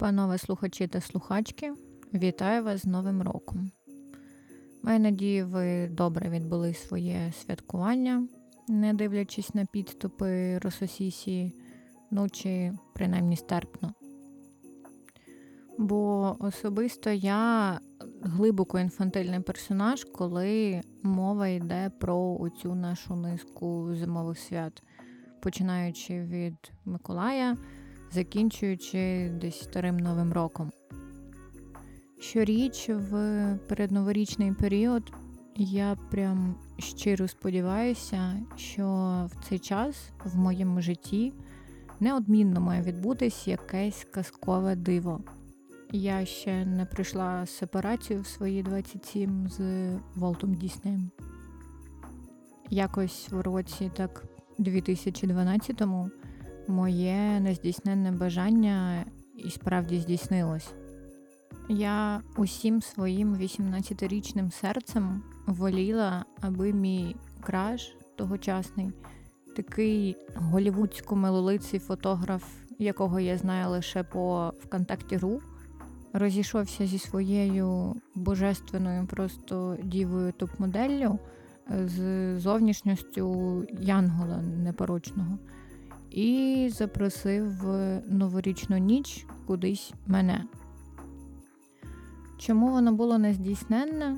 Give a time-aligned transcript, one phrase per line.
[0.00, 1.72] Панове слухачі та слухачки,
[2.14, 3.70] вітаю вас з Новим роком.
[4.82, 8.28] Маю надію, ви добре відбули своє святкування,
[8.68, 11.54] не дивлячись на підступи Рососісії,
[12.10, 13.94] ну чи принаймні стерпно.
[15.78, 17.78] Бо особисто я
[18.22, 24.82] глибоко інфантильний персонаж, коли мова йде про оцю нашу низку зимових свят,
[25.40, 27.56] починаючи від Миколая
[28.12, 30.70] закінчуючи десь старим новим роком.
[32.20, 33.12] Щоріч в
[33.68, 35.12] передноворічний період
[35.56, 38.84] я прям щиро сподіваюся, що
[39.32, 41.32] в цей час в моєму житті
[42.00, 45.20] неодмінно має відбутись якесь казкове диво.
[45.92, 49.60] Я ще не пройшла сепарацію в свої 27 з
[50.14, 51.10] Волтом Діснеєм.
[52.70, 54.24] Якось в році так
[54.58, 56.10] 2012-му
[56.68, 59.04] моє нездійсненне бажання
[59.36, 60.72] і справді здійснилось.
[61.68, 68.92] Я усім своїм 18-річним серцем воліла, аби мій краш тогочасний,
[69.56, 72.44] такий голівудсько-милолиций фотограф,
[72.78, 75.40] якого я знаю лише по ВКонтакті.ру,
[76.12, 81.18] розійшовся зі своєю божественною просто дівою топ-моделлю
[81.68, 85.38] з зовнішністю Янгола непорочного
[86.10, 90.44] і запросив в новорічну ніч кудись мене.
[92.38, 94.16] Чому воно було нездійсненне?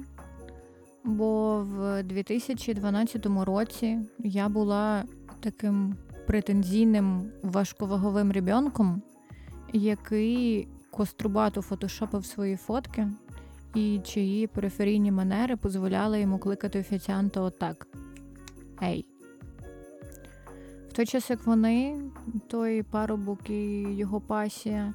[1.04, 5.04] Бо в 2012 році я була
[5.40, 5.94] таким
[6.26, 9.02] претензійним важковаговим ребенком,
[9.72, 13.08] який кострубато фотошопив свої фотки,
[13.74, 17.86] і чиї периферійні манери дозволяли йому кликати офіціанта отак.
[18.82, 19.11] Ей.
[20.92, 22.00] В той час, як вони,
[22.48, 24.94] той парубок і його пасія,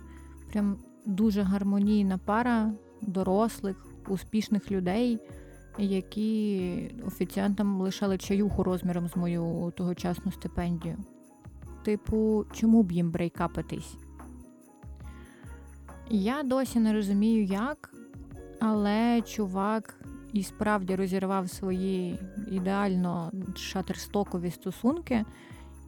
[0.52, 5.20] прям дуже гармонійна пара дорослих, успішних людей,
[5.78, 10.98] які офіціантам лишали чаюху розміром з мою тогочасну стипендію.
[11.83, 13.95] Типу, чому б їм брейкапитись?
[16.10, 17.93] Я досі не розумію, як,
[18.60, 22.20] але чувак і справді розірвав свої
[22.52, 25.26] ідеально шатерстокові стосунки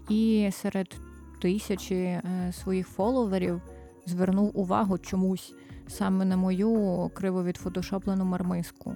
[0.10, 0.96] і серед
[1.42, 3.62] тисячі е, своїх фоловерів
[4.06, 5.54] звернув увагу чомусь
[5.88, 8.96] саме на мою криво відфотошоплену мармиску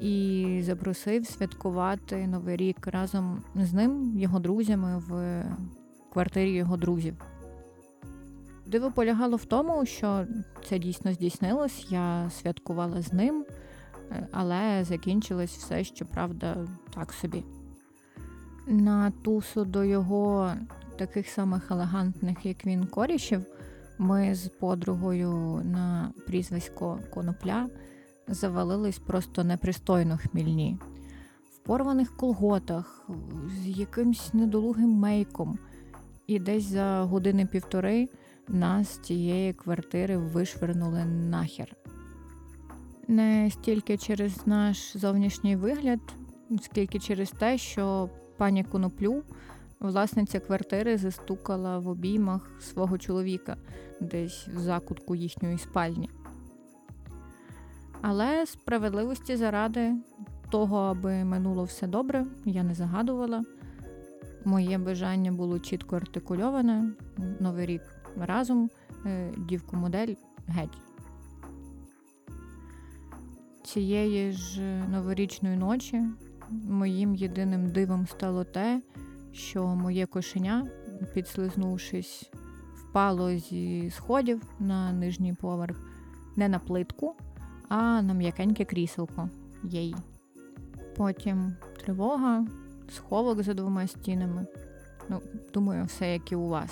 [0.00, 5.42] і запросив святкувати Новий рік разом з ним, його друзями в
[6.12, 7.14] квартирі його друзів.
[8.66, 10.26] Диво полягало в тому, що
[10.68, 13.44] це дійсно здійснилось, я святкувала з ним,
[14.10, 17.44] е, але закінчилось все, щоправда, так собі
[18.70, 20.52] на тусу до його
[20.96, 23.44] таких самих елегантних, як він, корішів,
[23.98, 27.68] ми з подругою на прізвисько Конопля
[28.28, 30.78] завалились просто непристойно хмільні,
[31.54, 33.08] в порваних колготах,
[33.62, 35.58] з якимсь недолугим мейком,
[36.26, 38.08] і десь за години півтори
[38.48, 41.76] нас з цієї квартири вишвернули нахер.
[43.08, 46.00] Не стільки через наш зовнішній вигляд,
[46.62, 48.10] скільки через те, що
[48.40, 49.22] пані Коноплю,
[49.80, 53.56] власниця квартири, застукала в обіймах свого чоловіка
[54.00, 56.10] десь в закутку їхньої спальні.
[58.02, 59.94] Але справедливості заради
[60.50, 63.42] того, аби минуло все добре, я не загадувала.
[64.44, 66.92] Моє бажання було чітко артикульоване.
[67.40, 67.82] Новий рік
[68.16, 68.70] разом,
[69.06, 70.14] е, дівку модель
[70.46, 70.78] геть.
[73.64, 76.02] Цієї ж новорічної ночі
[76.50, 78.82] моїм єдиним дивом стало те,
[79.32, 80.66] що моє кошеня,
[81.14, 82.30] підслизнувшись,
[82.74, 85.80] впало зі сходів на нижній поверх,
[86.36, 87.14] не на плитку,
[87.68, 89.28] а на м'якеньке кріселко
[89.64, 89.94] їй.
[90.96, 92.46] Потім тривога,
[92.92, 94.46] сховок за двома стінами.
[95.08, 95.20] Ну,
[95.54, 96.70] думаю, все як і у вас.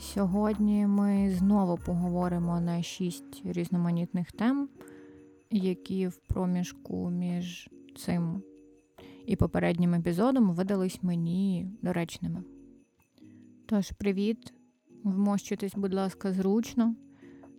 [0.00, 4.68] Сьогодні ми знову поговоримо на шість різноманітних тем
[5.50, 8.42] які в проміжку між цим
[9.26, 12.44] і попереднім епізодом видались мені доречними.
[13.66, 14.54] Тож, привіт,
[15.04, 16.94] вмощуйтесь, будь ласка, зручно.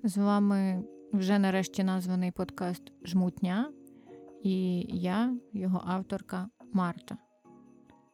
[0.03, 3.71] З вами вже нарешті названий подкаст Жмутня,
[4.43, 7.17] і я, його авторка Марта.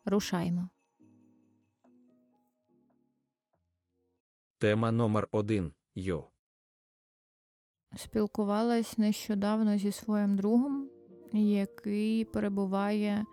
[0.06, 0.70] Рушаймо.
[4.58, 6.33] Тема номер один Йо.
[7.96, 10.90] Спілкувалась нещодавно зі своїм другом,
[11.34, 13.26] який перебуває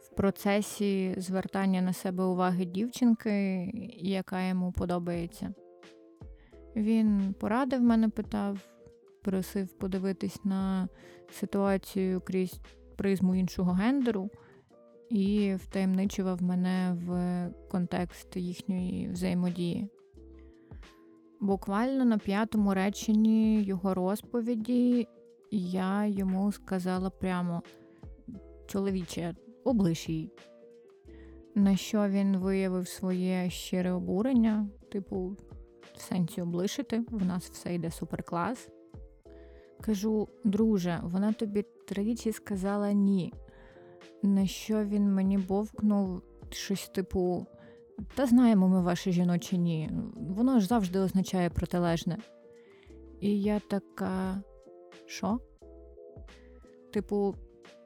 [0.00, 5.54] в процесі звертання на себе уваги дівчинки, яка йому подобається.
[6.76, 8.58] Він порадив мене, питав,
[9.22, 10.88] просив подивитись на
[11.30, 12.60] ситуацію крізь
[12.96, 14.30] призму іншого гендеру
[15.10, 19.88] і втаємничував мене в контекст їхньої взаємодії.
[21.40, 25.08] Буквально на п'ятому реченні його розповіді
[25.50, 27.62] я йому сказала прямо:
[28.66, 30.08] чоловіче, облиш.
[31.54, 35.36] На що він виявив своє щире обурення, типу,
[35.96, 38.68] в сенсі облишити, в нас все йде суперклас.
[39.80, 43.32] Кажу, друже, вона тобі тричі сказала ні.
[44.22, 47.46] На що він мені бовкнув щось типу:
[48.14, 49.90] Та знаємо ми ваше жіноче ні.
[50.16, 52.18] Воно ж завжди означає протилежне.
[53.20, 54.42] І я така.
[55.06, 55.38] Що?
[56.92, 57.34] Типу,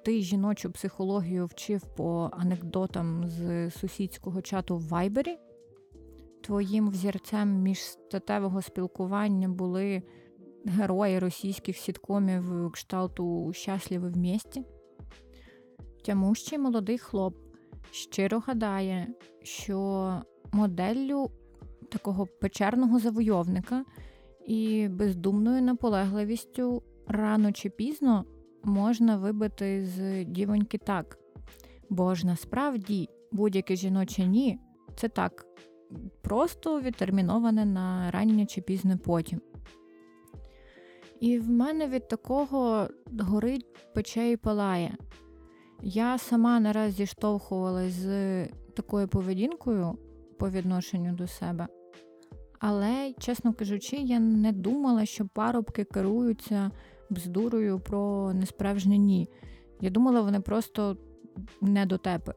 [0.05, 5.39] ти жіночу психологію вчив по анекдотам з сусідського чату в Вайбері?
[6.43, 10.03] Твоїм взірцем міжстатевого спілкування були
[10.65, 14.65] герої російських сіткомів кшталту Щасливі в місті?
[16.05, 17.37] Тямущий молодий хлоп
[17.91, 19.09] щиро гадає,
[19.43, 20.21] що
[20.53, 21.31] моделлю
[21.91, 23.85] такого печерного завойовника
[24.47, 28.25] і бездумною наполегливістю рано чи пізно
[28.65, 31.19] можна вибити з дівоньки так.
[31.91, 34.59] Бо ж насправді будь-яке жіноче ні
[34.97, 35.47] це так,
[36.23, 39.41] просто відтерміноване на раннє чи пізне потім.
[41.21, 42.89] І в мене від такого
[43.21, 44.97] горить пече і палає.
[45.85, 48.47] Я сама не раз зіштовхувалась з
[48.77, 49.99] такою поведінкою
[50.39, 51.69] по відношенню до себе.
[52.59, 56.71] Але, чесно кажучи, я не думала, що парубки керуються
[57.11, 59.29] бздурою про несправжнє ні.
[59.81, 60.97] Я думала, вони просто
[61.61, 62.35] не дотепи.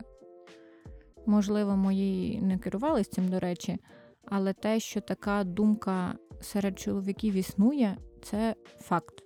[1.25, 3.77] Можливо, мої не керувалися цим, до речі,
[4.25, 9.23] але те, що така думка серед чоловіків існує, це факт.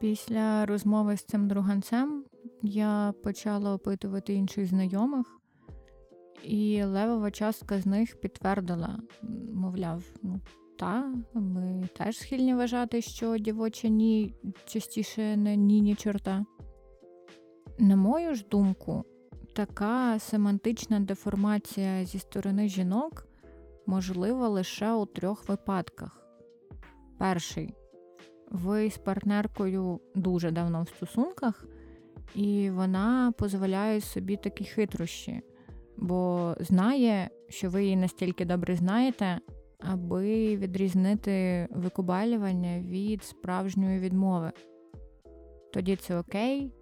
[0.00, 2.24] Після розмови з цим друганцем
[2.62, 5.40] я почала опитувати інших знайомих,
[6.42, 8.98] і левова частка з них підтвердила,
[9.54, 10.40] мовляв, ну
[10.78, 14.34] та, ми теж схильні вважати, що дівоча ні
[14.64, 16.44] частіше не ні, ні чорта.
[17.78, 19.04] На мою ж думку,
[19.54, 23.26] така семантична деформація зі сторони жінок
[23.86, 26.22] можлива лише у трьох випадках.
[27.18, 27.74] Перший
[28.50, 31.64] ви з партнеркою дуже давно в стосунках,
[32.34, 35.42] і вона дозволяє собі такі хитрощі,
[35.96, 39.40] бо знає, що ви її настільки добре знаєте,
[39.78, 44.52] аби відрізнити викубалювання від справжньої відмови.
[45.72, 46.72] Тоді це окей,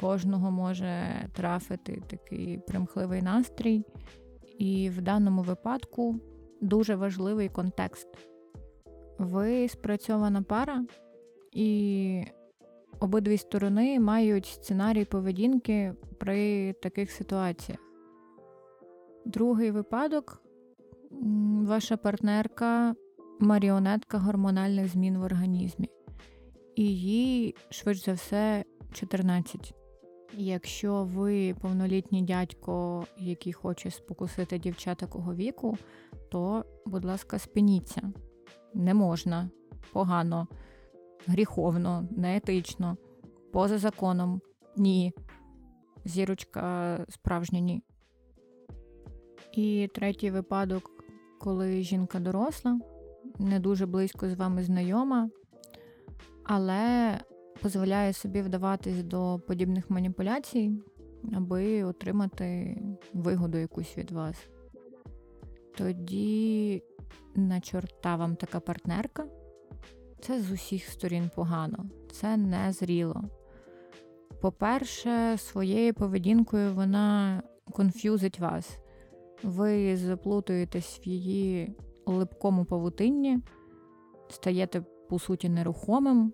[0.00, 3.84] кожного може трафити такий примхливий настрій,
[4.58, 6.20] і в даному випадку
[6.60, 8.08] дуже важливий контекст.
[9.18, 10.84] Ви спрацьована пара,
[11.52, 12.22] і
[13.00, 17.80] обидві сторони мають сценарій поведінки при таких ситуаціях.
[19.24, 20.42] Другий випадок
[21.66, 22.94] ваша партнерка
[23.40, 25.90] маріонетка гормональних змін в організмі,
[26.74, 29.74] і їй, швидше за все, 14.
[30.32, 35.78] Якщо ви повнолітній дядько, який хоче спокусити дівчат такого віку,
[36.30, 38.12] то, будь ласка, спиніться.
[38.74, 39.50] Не можна,
[39.92, 40.48] погано,
[41.26, 42.96] гріховно, неетично,
[43.52, 44.40] поза законом,
[44.76, 45.12] ні.
[46.04, 47.82] Зірочка справжня ні.
[49.52, 50.90] І третій випадок,
[51.40, 52.80] коли жінка доросла,
[53.38, 55.30] не дуже близько з вами знайома,
[56.44, 57.18] але
[57.62, 60.72] дозволяє собі вдаватись до подібних маніпуляцій,
[61.32, 62.78] аби отримати
[63.14, 64.36] вигоду якусь від вас.
[65.76, 66.82] Тоді
[67.34, 69.26] на чорта вам така партнерка.
[70.20, 73.24] Це з усіх сторін погано, це не зріло.
[74.40, 78.78] По-перше, своєю поведінкою вона конфюзить вас
[79.42, 83.38] ви заплутуєтесь в її липкому павутинні,
[84.28, 86.32] стаєте, по суті, нерухомим,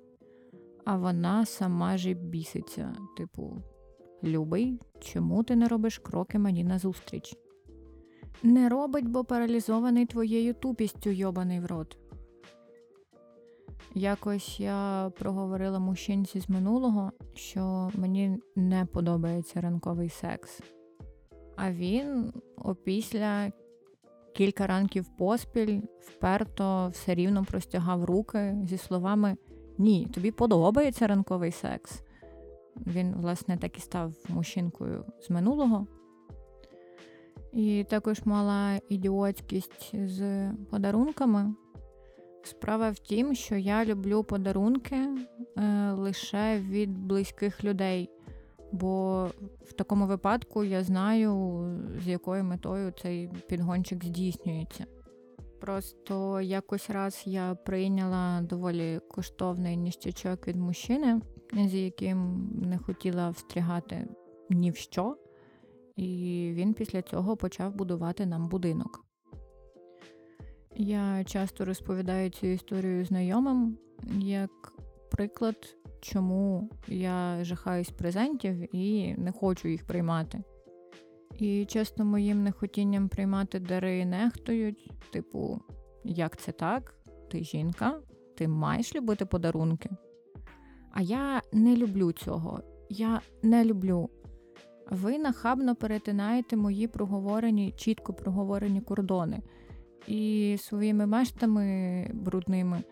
[0.84, 3.62] а вона сама ж біситься, типу,
[4.24, 7.36] любий, чому ти не робиш кроки мені назустріч?
[8.42, 11.98] Не робить, бо паралізований твоєю тупістю, йобаний в рот.
[13.94, 20.60] Якось я проговорила мужчинці з минулого, що мені не подобається ранковий секс.
[21.56, 23.52] А він опісля
[24.34, 29.36] кілька ранків поспіль вперто все рівно простягав руки зі словами
[29.78, 32.02] Ні, тобі подобається ранковий секс.
[32.86, 35.86] Він, власне, так і став мужчинкою з минулого.
[37.52, 41.54] І також мала ідіотськість з подарунками.
[42.46, 48.10] Справа в тім, що я люблю подарунки е, лише від близьких людей,
[48.72, 49.24] бо
[49.64, 51.62] в такому випадку я знаю,
[52.04, 54.86] з якою метою цей підгончик здійснюється.
[55.60, 61.20] Просто якось раз я прийняла доволі коштовний ніштячок від мужчини,
[61.52, 64.08] з яким не хотіла встрягати
[64.50, 65.16] ні в що,
[65.96, 69.03] і він після цього почав будувати нам будинок.
[70.76, 73.78] Я часто розповідаю цю історію знайомим
[74.18, 74.72] як
[75.10, 80.42] приклад, чому я жахаюсь презентів і не хочу їх приймати.
[81.38, 85.60] І часто моїм нехотінням приймати дари нехтують, типу,
[86.04, 86.94] як це так?
[87.30, 88.00] Ти жінка,
[88.36, 89.90] ти маєш любити подарунки.
[90.92, 92.60] А я не люблю цього.
[92.88, 94.10] Я не люблю.
[94.90, 99.42] Ви нахабно перетинаєте мої проговорені, чітко проговорені кордони
[100.06, 102.82] і своїми мештами брудними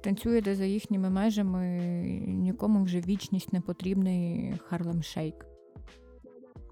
[0.00, 1.78] танцюєте за їхніми межами,
[2.26, 5.46] нікому вже вічність не потрібний Harlem Shake.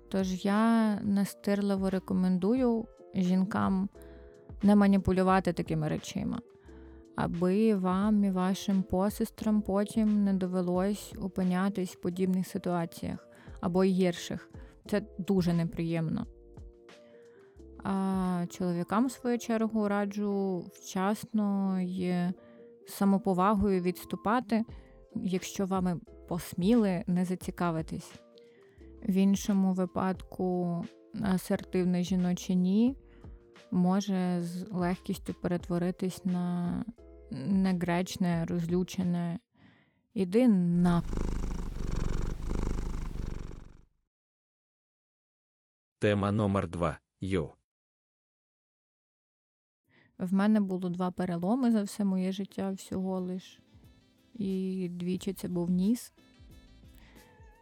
[0.08, 3.88] Тож я настирливо рекомендую жінкам
[4.62, 6.40] не маніпулювати такими речима,
[7.16, 13.28] аби вам і вашим посестрам потім не довелось опинятись в подібних ситуаціях
[13.60, 14.50] або й гірших.
[14.86, 16.26] Це дуже неприємно.
[17.84, 22.14] А чоловікам, в свою чергу, раджу вчасно і
[22.86, 24.64] самоповагою відступати,
[25.14, 28.12] якщо вами посміли не зацікавитись.
[29.08, 30.84] В іншому випадку
[31.22, 32.96] асертивне жіноче ні
[33.70, 36.84] може з легкістю перетворитись на
[37.30, 39.38] негречне, розлючене.
[40.14, 41.02] Іди на.
[45.98, 47.54] Тема номер 2 Йо.
[50.18, 53.60] В мене було два переломи за все моє життя всього лиш.
[54.34, 56.12] І двічі це був ніс.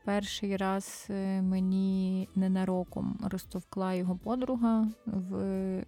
[0.05, 5.35] Перший раз е, мені ненароком розтовкла його подруга в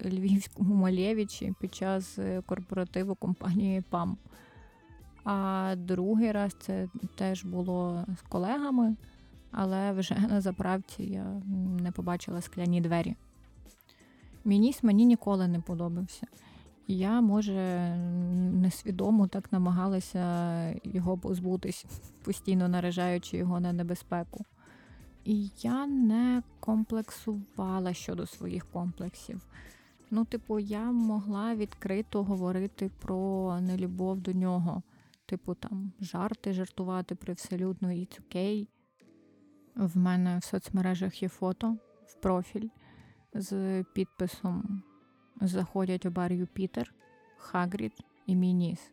[0.04, 4.16] Львівському Малєвичі під час е, корпоративу компанії ПАМ.
[5.24, 8.96] А другий раз це теж було з колегами,
[9.50, 11.24] але вже на заправці я
[11.80, 13.14] не побачила скляні двері.
[14.44, 16.26] Мій ніс мені ніколи не подобався.
[16.86, 17.96] Я, може,
[18.52, 21.86] несвідомо так намагалася його позбутись,
[22.24, 24.44] постійно наражаючи його на небезпеку.
[25.24, 29.46] І я не комплексувала щодо своїх комплексів.
[30.10, 34.82] Ну, типу, я могла відкрито говорити про нелюбов до нього.
[35.26, 38.68] Типу, там жарти, жартувати привселюдно і окей.
[39.74, 41.76] В мене в соцмережах є фото
[42.06, 42.68] в профіль
[43.34, 44.82] з підписом
[45.40, 46.94] заходять у бар Юпітер,
[47.38, 47.92] Хагрід
[48.26, 48.90] і Мініс,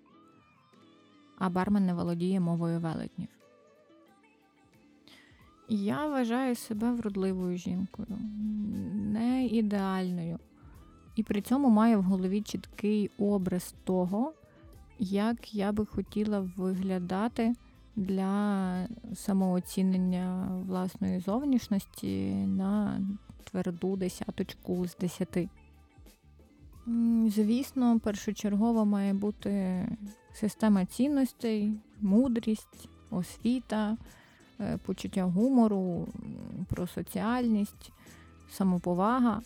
[1.37, 3.27] а бармен не володіє мовою велетнів.
[5.69, 8.17] Я вважаю себе вродливою жінкою,
[8.93, 10.39] не ідеальною,
[11.15, 14.33] і при цьому маю в голові чіткий образ того,
[14.99, 17.55] як я би хотіла виглядати
[17.95, 23.01] для самооцінення власної зовнішності на
[23.43, 25.49] тверду десяточку з десяти.
[27.27, 29.85] Звісно, першочергово має бути
[30.33, 33.97] система цінностей, мудрість, освіта,
[34.59, 36.07] е, почуття гумору,
[36.69, 37.91] про соціальність,
[38.51, 39.41] самоповага.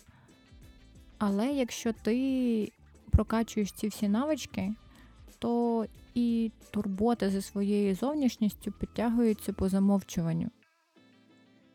[1.18, 2.72] Але якщо ти
[3.10, 4.74] прокачуєш ці всі навички,
[5.38, 10.50] то і турбота за своєю зовнішністю підтягується по замовчуванню.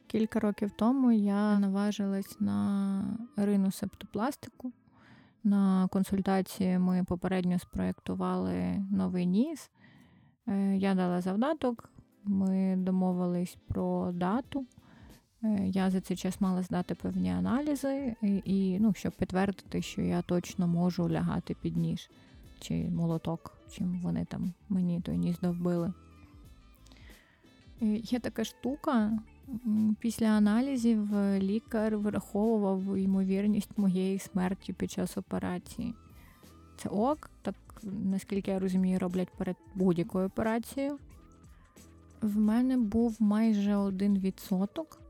[0.08, 3.04] Кілька років тому я наважилась на
[3.36, 4.72] рину септопластику.
[5.44, 9.72] На консультації ми попередньо спроєктували новий ніс.
[10.48, 11.90] Е, я дала завдаток,
[12.24, 14.66] ми домовились про дату.
[15.44, 20.22] Е, я за цей час мала здати певні аналізи, і, ну, щоб підтвердити, що я
[20.22, 22.10] точно можу лягати під ніж
[22.60, 25.94] чи молоток, чим вони там мені той ніс довбили.
[27.82, 29.20] Е, є така штука,
[30.00, 35.94] Після аналізів е, лікар враховував ймовірність моєї смерті під час операції.
[36.78, 40.98] Це ок, так наскільки я розумію, роблять перед будь-якою операцією.
[42.22, 45.02] В мене був майже один відсоток,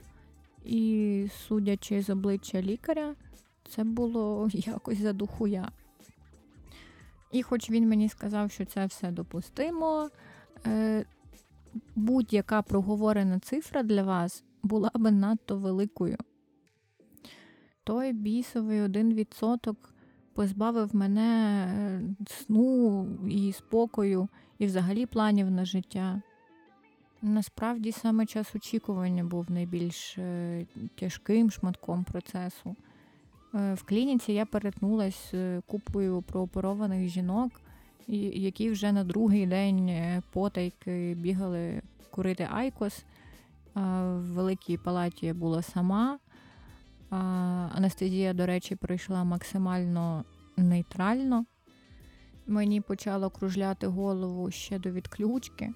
[0.65, 3.15] і, судячи з обличчя лікаря,
[3.69, 5.71] це було якось за духуя.
[7.31, 10.09] І хоч він мені сказав, що це все допустимо,
[10.67, 11.05] е,
[11.95, 16.17] будь-яка проговорена цифра для вас була би надто великою.
[17.83, 19.93] Той бісовий один відсоток
[20.33, 24.27] позбавив мене е, сну і спокою,
[24.59, 26.21] і взагалі планів на життя.
[27.21, 32.75] Насправді саме час очікування був найбільш е, тяжким шматком процесу.
[33.55, 37.61] Е, В клініці я перетнулася купою прооперованих жінок,
[38.07, 41.81] які вже на другий день е, потайки бігали
[42.11, 43.05] курити айкос.
[43.75, 46.19] В великій палаті я була сама.
[47.75, 50.25] Анестезія, до речі, пройшла максимально
[50.57, 51.45] нейтрально.
[52.47, 55.73] Мені почало кружляти голову ще до відключки.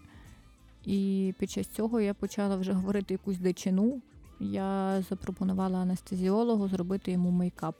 [0.86, 4.02] І під час цього я почала вже говорити якусь дичину.
[4.40, 7.76] Я запропонувала анестезіологу зробити йому мейкап.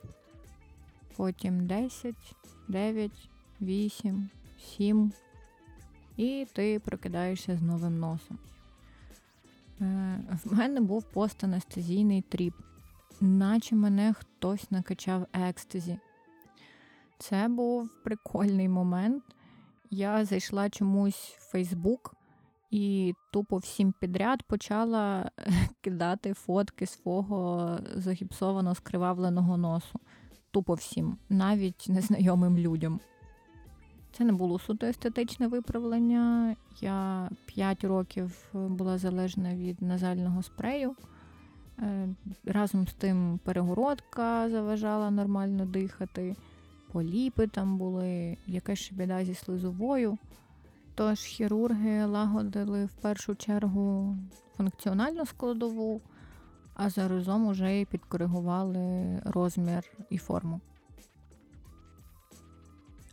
[1.18, 2.16] Потім 10,
[2.68, 3.12] 9,
[3.62, 4.30] 8,
[4.78, 5.12] 7.
[6.18, 8.38] І ти прокидаєшся з новим носом.
[9.82, 12.54] Е, В мене був постанестезійний тріп,
[13.22, 16.00] наче мене хтось накачав екстазі.
[17.18, 19.24] Це був прикольний момент.
[19.90, 22.16] Я зайшла чомусь в Фейсбук
[22.72, 30.00] і тупо всім підряд почала е, кидати фотки свого загіпсовано скривавленого носу.
[30.52, 33.00] Тупо всім, навіть незнайомим людям.
[34.18, 36.56] Це не було суто естетичне виправлення.
[36.82, 40.96] Я 5 років була залежна від назального спрею.
[41.80, 42.08] Е,
[42.46, 46.36] Разом з тим перегородка заважала нормально дихати,
[46.92, 50.18] поліпи там були, якась ще біда зі слизовою.
[50.96, 54.18] Тож хірурги лагодили в першу чергу
[54.58, 56.02] функціональну складову,
[56.74, 60.62] а заразом уже підкоригували розмір і форму.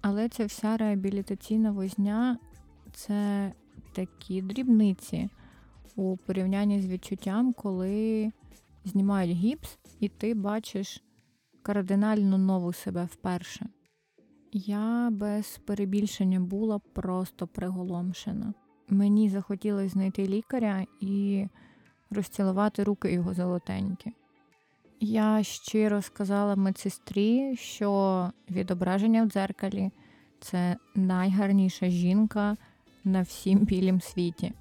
[0.03, 2.39] Але ця вся реабілітаційна возня
[2.93, 3.53] це
[3.93, 5.29] такі дрібниці
[5.97, 8.33] у порівнянні з відчуттям, коли
[8.85, 11.03] знімають гіпс, і ти бачиш
[11.63, 13.67] кардинально нову себе вперше.
[14.53, 18.55] Я без перебільшення була просто приголомшена.
[18.89, 21.47] Мені захотілося знайти лікаря і
[22.11, 24.13] розцілувати руки його золотенькі.
[25.05, 29.91] Я щиро сказала медсестрі, що відображення в дзеркалі
[30.41, 32.57] це найгарніша жінка
[33.05, 34.53] на всім білім світі.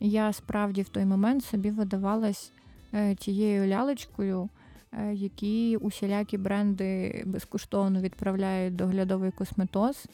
[0.00, 2.52] Я справді в той момент собі видавалась
[2.92, 4.48] е, тією лялечкою,
[4.92, 10.06] е, які усілякі бренди безкоштовно відправляють доглядовий косметоз,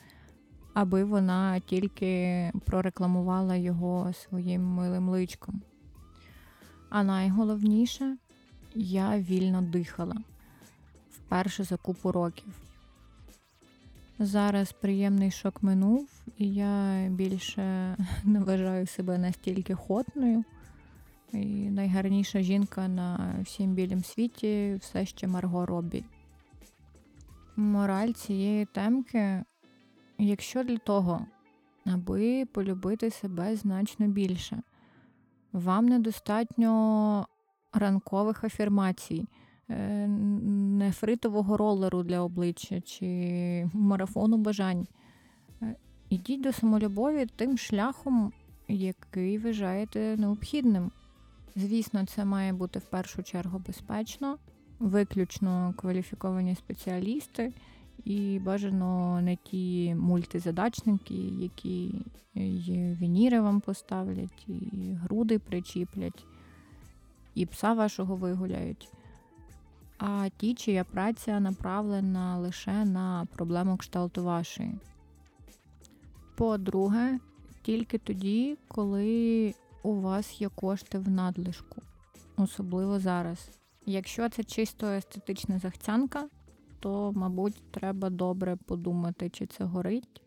[0.75, 5.63] аби вона тільки прорекламувала його своїм милим личком.
[6.91, 8.17] А найголовніше,
[8.75, 10.17] я вільно дихала
[11.11, 12.53] вперше за купу років.
[14.19, 16.09] Зараз приємний шок минув,
[16.39, 17.63] і я більше
[18.25, 20.45] не вважаю себе настільки хотною.
[21.33, 26.05] І найгарніша жінка на всім білім світі все ще Марго Робі.
[27.57, 29.45] Мораль цієї темки,
[30.19, 31.27] якщо для того,
[31.87, 34.63] аби полюбити себе значно більше,
[35.53, 37.27] вам недостатньо
[37.73, 39.27] ранкових афірмацій,
[39.69, 40.07] е,
[40.79, 44.87] нефритового ролеру для обличчя чи марафону бажань.
[45.63, 45.77] Е,
[46.11, 48.33] Ідіть до самолюбові тим шляхом,
[48.69, 50.91] який вважаєте необхідним.
[51.57, 54.39] Звісно, це має бути в першу чергу безпечно,
[54.79, 57.53] виключно кваліфіковані спеціалісти
[58.05, 61.95] і бажано не ті мультизадачники, які
[62.35, 66.25] і вініри вам поставлять, і груди причіплять,
[67.35, 68.89] і пса вашого вигуляють.
[69.99, 74.75] А ті, чия праця направлена лише на проблему кшталту вашої.
[76.37, 77.19] По-друге,
[77.63, 81.83] тільки тоді, коли у вас є кошти в надлишку,
[82.37, 83.51] особливо зараз.
[83.87, 86.29] Якщо це чисто естетична захцянка,
[86.81, 90.23] то, мабуть, треба добре подумати, чи це горить,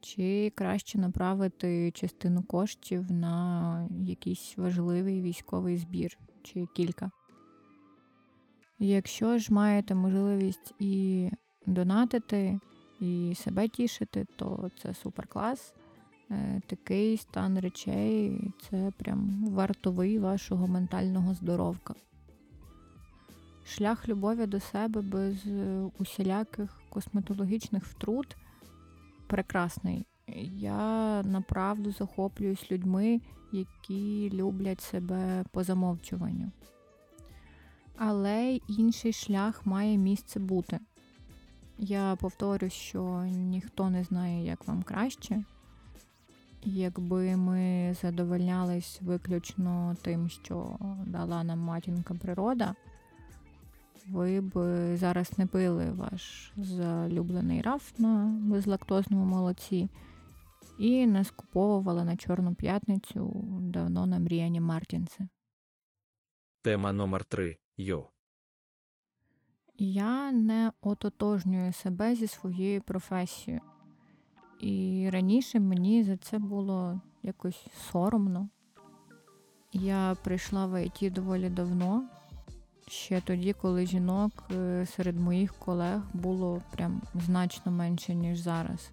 [0.00, 7.10] чи краще направити частину коштів на якийсь важливий військовий збір чи кілька.
[8.78, 11.30] Якщо ж маєте можливість і
[11.66, 12.60] донатити,
[13.00, 15.74] і себе тішити, то це супер клас.
[16.30, 21.94] Е, Такий стан речей це прям вартовий вашого ментального здоровка.
[23.64, 28.36] Шлях любові до себе без е, усіляких косметологічних втрут
[29.26, 30.06] прекрасний.
[30.28, 33.20] Я направду захоплююсь людьми,
[33.52, 36.50] які люблять себе по замовчуванню.
[37.96, 40.78] Але інший шлях має місце бути.
[41.78, 45.44] Я повторюсь, що ніхто не знає, як вам краще.
[46.64, 52.74] Якби ми задовольнялись виключно тим, що дала нам матінка природа,
[54.08, 54.52] ви б
[54.96, 59.88] зараз не пили ваш залюблений раф на безлактозному молоці
[60.78, 65.28] і не скуповували на Чорну п'ятницю давно намріяні Мартінси.
[66.62, 68.08] Тема номер 3 Йо.
[69.78, 73.60] Я не ототожнюю себе зі своєю професією.
[74.60, 78.48] І раніше мені за це було якось соромно.
[79.72, 82.08] Я прийшла в ІТ доволі давно,
[82.86, 88.90] ще тоді, коли жінок е, серед моїх колег було прям значно менше, ніж зараз.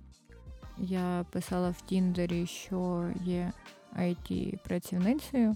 [0.78, 3.52] Я писала в Тіндері, що є
[3.98, 5.56] it працівницею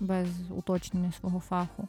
[0.00, 1.88] без уточнення свого фаху.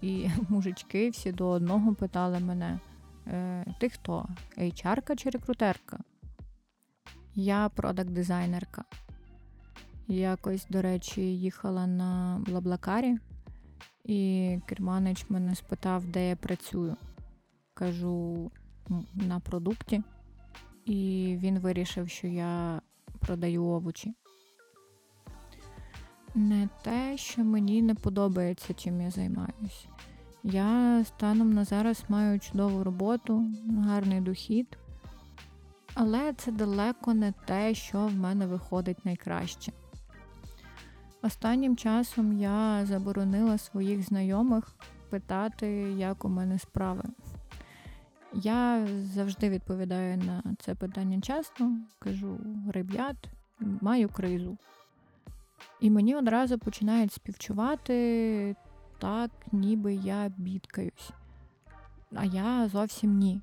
[0.00, 2.78] І мужички всі до одного питали мене:
[3.26, 4.26] «Е, ти хто?
[4.58, 5.98] HR-ка чи рекрутерка?
[7.34, 8.84] Я продакт-дизайнерка.
[10.08, 13.18] Якось, до речі, їхала на Блаблакарі,
[14.04, 16.96] і керманич мене спитав, де я працюю.
[17.74, 18.50] Кажу
[19.14, 20.02] на продукті.
[20.90, 22.80] І він вирішив, що я
[23.18, 24.14] продаю овочі.
[26.34, 29.88] Не те, що мені не подобається, чим я займаюся.
[30.42, 33.44] Я станом на зараз маю чудову роботу,
[33.78, 34.78] гарний дохід,
[35.94, 39.72] але це далеко не те, що в мене виходить найкраще.
[41.22, 44.74] Останнім часом я заборонила своїх знайомих
[45.10, 47.02] питати, як у мене справи.
[48.32, 52.38] Я завжди відповідаю на це питання часто, кажу:
[52.72, 53.16] ребят,
[53.60, 54.58] маю кризу.
[55.80, 58.56] І мені одразу починають співчувати
[58.98, 61.10] так, ніби я бідкаюсь.
[62.14, 63.40] А я зовсім ні.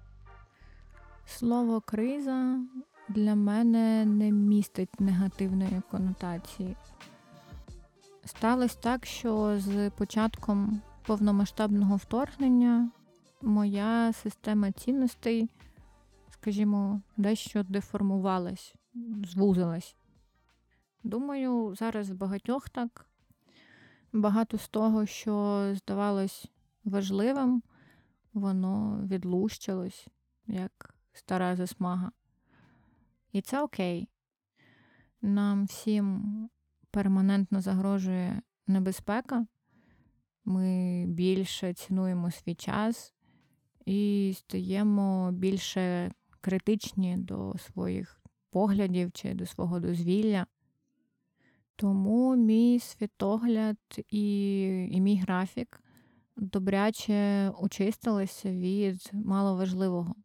[1.26, 2.60] Слово криза
[3.10, 6.76] для мене не містить негативної конотації.
[8.26, 12.92] Сталося так, що з початком повномасштабного вторгнення
[13.42, 15.50] моя система цінностей,
[16.30, 18.76] скажімо, дещо деформувалась,
[19.24, 19.96] звузилась.
[21.04, 23.06] Думаю, зараз багатьох так.
[24.14, 26.52] Багато з того, що здавалось
[26.84, 27.64] важливим,
[28.34, 30.08] воно відлущилось,
[30.48, 32.12] як стара засмага.
[33.32, 34.10] І це окей.
[35.22, 36.24] Нам всім
[36.92, 39.46] перманентно загрожує небезпека.
[40.46, 43.14] Ми більше цінуємо свій час
[43.88, 50.46] і стаємо більше критичні до своїх поглядів чи до свого дозвілля.
[51.76, 53.78] Тому мій світогляд
[54.10, 55.84] і, і мій графік
[56.36, 60.16] добряче очистилися від маловажливого.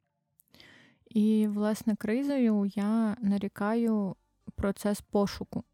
[1.11, 4.16] І, власне, кризою я нарікаю
[4.55, 5.64] процес пошуку,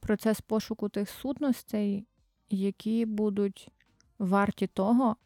[0.00, 2.06] процес пошуку тих сутностей,
[2.50, 3.68] які будуть
[4.18, 5.16] варті того,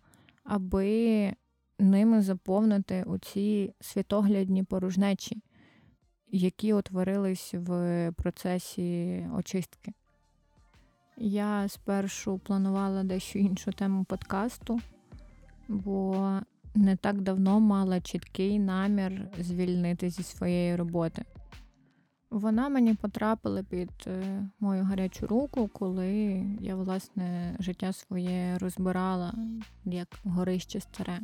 [0.44, 1.34] аби
[1.78, 5.42] ними заповнити оці світоглядні порожнечі,
[6.30, 9.92] які утворились в процесі очистки.
[11.16, 14.80] Я спершу планувала дещо іншу тему подкасту,
[15.68, 16.40] бо
[16.74, 21.24] не так давно мала чіткий намір звільнити зі своєї роботи.
[22.30, 29.34] Вона мені потрапила під е, мою гарячу руку, коли я, власне, життя своє розбирала
[29.84, 31.18] як горище старе.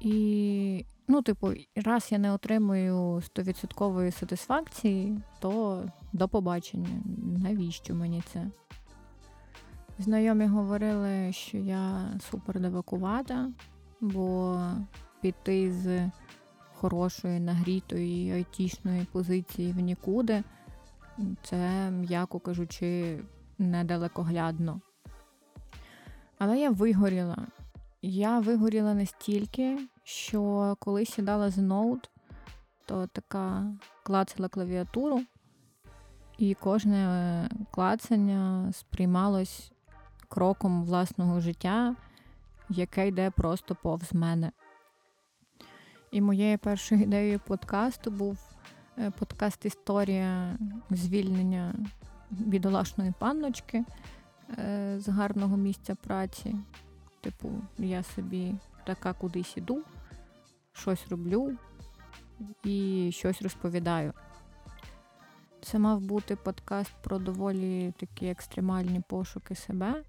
[0.00, 7.02] І, ну, типу, раз я не отримую 100% сатисфакції, то до побачення.
[7.42, 8.46] Навіщо мені це?
[9.98, 13.52] Знайомі говорили, що я супер девакувата,
[14.00, 14.60] бо
[15.20, 16.10] піти з
[16.74, 20.42] хорошої, нагрітої айтішної позиції в нікуди,
[21.42, 23.18] це, м'яко кажучи,
[23.58, 24.80] недалекоглядно.
[26.38, 27.46] Але я вигоріла.
[28.02, 32.10] Я вигоріла настільки, що коли сідала за ноут,
[32.86, 35.22] то така клацала клавіатуру,
[36.38, 39.72] і кожне клацання сприймалось
[40.28, 41.96] кроком власного життя,
[42.68, 44.52] яке йде просто повз мене.
[46.10, 48.38] І моєю першою ідеєю подкасту був
[48.98, 50.58] е, подкаст Історія
[50.90, 51.74] звільнення
[52.30, 53.84] бідолашної панночки
[54.58, 56.54] е, з гарного місця праці.
[57.20, 58.54] Типу, я собі
[58.86, 59.82] така кудись іду,
[60.72, 61.56] щось роблю
[62.64, 64.12] і щось розповідаю.
[65.60, 70.02] Це мав бути подкаст про доволі такі екстремальні пошуки себе.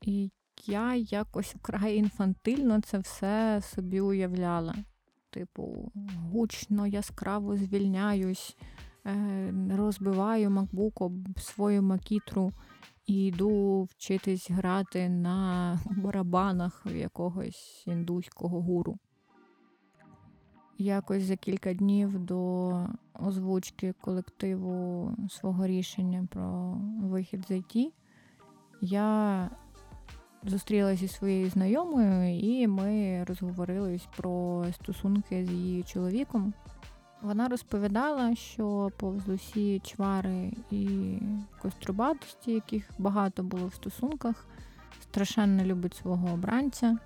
[0.00, 0.30] І
[0.66, 4.74] я якось вкрай інфантильно це все собі уявляла.
[5.30, 5.92] Типу,
[6.32, 8.56] гучно, яскраво звільняюсь,
[9.06, 12.52] е, розбиваю макбук об свою макітру
[13.10, 18.98] і йду вчитись грати на барабанах в якогось індуського гуру.
[20.78, 22.72] Якось за кілька днів до
[23.14, 27.92] озвучки колективу свого рішення про вихід з IT
[28.80, 29.50] я
[30.42, 36.54] зустрілася зі своєю знайомою, і ми розговорились про стосунки з її чоловіком.
[37.22, 40.86] Вона розповідала, що повз усі чвари і
[41.62, 44.46] кострубатості, яких багато було в стосунках,
[45.02, 46.98] страшенно любить свого обранця.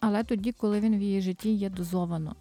[0.00, 2.36] Але тоді, коли він в її житті є дозовано.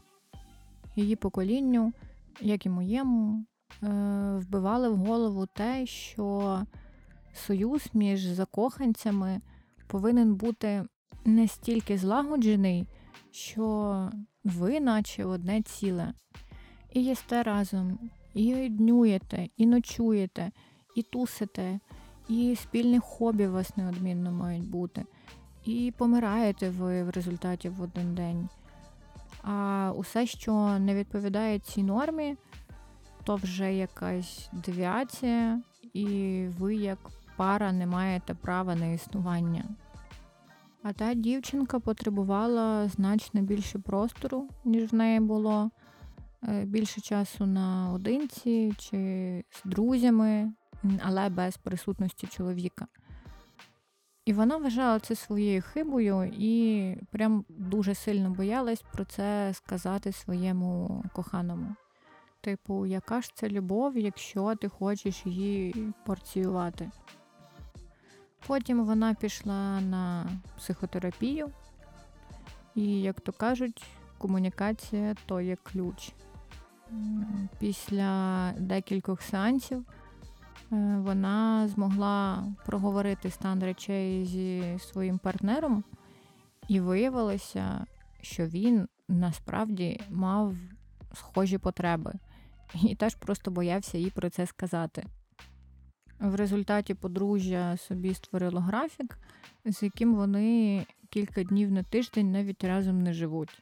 [0.96, 1.94] Її поколінню,
[2.42, 3.46] як і моєму,
[3.84, 3.88] е,
[4.38, 6.62] вбивали в голову те, що
[7.34, 9.42] союз між закоханцями
[9.88, 10.86] повинен бути
[11.26, 12.88] не стільки злагоджений,
[13.32, 14.10] що
[14.44, 16.14] ви, наче одне ціле,
[16.96, 18.00] і їсте разом,
[18.34, 20.52] і днюєте, і ночуєте,
[20.96, 21.80] і тусите,
[22.30, 25.06] і спільних хобі у вас неодмінно мають бути,
[25.66, 28.50] і помираєте ви в результаті в один день.
[29.44, 32.38] А усе, що не відповідає цій нормі,
[33.24, 35.62] то вже якась девіація,
[35.94, 36.06] і
[36.60, 37.00] ви як
[37.36, 39.64] пара не маєте права на існування.
[40.84, 45.72] А та дівчинка потребувала значно більше простору, ніж в неї було,
[46.48, 50.54] більше часу наодинці чи з друзями,
[51.04, 52.88] але без присутності чоловіка.
[54.26, 61.04] І вона вважала це своєю хибою і прям дуже сильно боялась про це сказати своєму
[61.14, 61.76] коханому.
[62.42, 66.92] Типу, яка ж це любов, якщо ти хочеш її порціювати?
[68.48, 71.52] Потім вона пішла на психотерапію,
[72.76, 73.84] і, як то кажуть,
[74.18, 76.12] комунікація то є ключ.
[77.60, 79.86] Після декількох сеансів е,
[81.00, 85.84] вона змогла проговорити стан речей зі своїм партнером,
[86.68, 87.86] і виявилося,
[88.22, 90.56] що він насправді мав
[91.14, 92.14] схожі потреби,
[92.84, 95.06] і теж просто боявся їй про це сказати.
[96.20, 99.18] В результаті подружжя собі створило графік,
[99.66, 103.62] з яким вони кілька днів на тиждень навіть разом не живуть.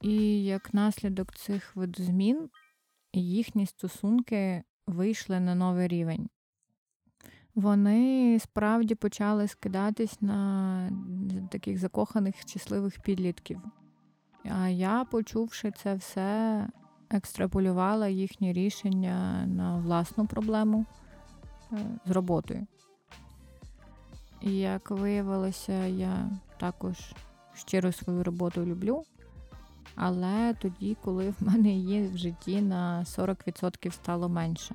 [0.00, 2.50] І як наслідок цих видозмін
[3.12, 6.28] їхні стосунки вийшли на новий рівень.
[7.54, 10.90] Вони справді почали скидатись на
[11.50, 13.60] таких закоханих щасливих підлітків.
[14.44, 16.68] А я, почувши це все,
[17.10, 20.86] екстраполювала їхнє рішення на власну проблему
[22.06, 22.66] з роботою.
[24.40, 27.14] І як виявилося, я також
[27.54, 29.04] щиро свою роботу люблю.
[29.94, 34.74] Але тоді, коли в мене її в житті на 40% стало менше.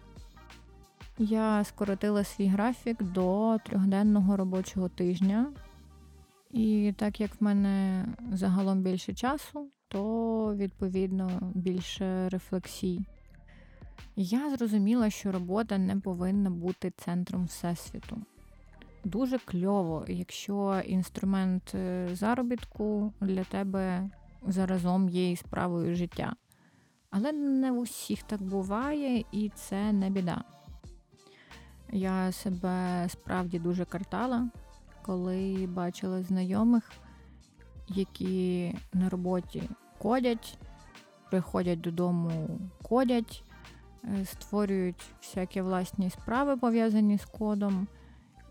[1.17, 5.47] Я скоротила свій графік до трьохденного робочого тижня.
[6.51, 13.01] І так як в мене загалом більше часу, то відповідно більше рефлексій.
[14.15, 18.17] Я зрозуміла, що робота не повинна бути центром всесвіту.
[19.03, 24.09] Дуже кльово, якщо інструмент е, заробітку для тебе
[24.47, 26.35] заразом є і справою життя.
[27.09, 30.43] Але не у всіх так буває, і це не біда.
[31.91, 34.49] Я себе справді дуже картала,
[35.01, 36.91] коли бачила знайомих,
[37.87, 40.57] які на роботі кодять,
[41.29, 43.43] приходять додому, кодять.
[44.13, 47.87] Е, створюють всякі власні справи, пов'язані з кодом,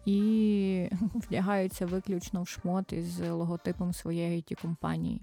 [0.06, 5.20] і вдягаються виключно в шмот із логотипом своєї it компанії.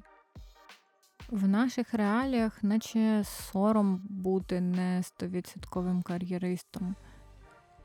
[1.32, 6.96] В наших реаліях, наче сором бути не стовідсотковим кар'єристом,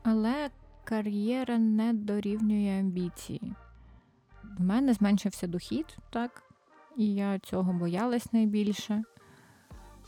[0.03, 0.49] але
[0.83, 3.53] кар'єра не дорівнює амбіції.
[4.57, 6.43] В мене зменшився дохід, так,
[6.97, 9.03] і я цього боялась найбільше.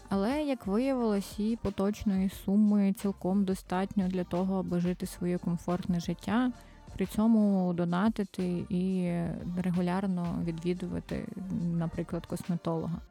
[0.09, 6.51] Але, як виявилось, і поточної суми цілком достатньо для того, аби жити своє комфортне життя,
[6.93, 9.13] при цьому донатити і
[9.61, 11.27] регулярно відвідувати,
[11.61, 13.01] наприклад, косметолога.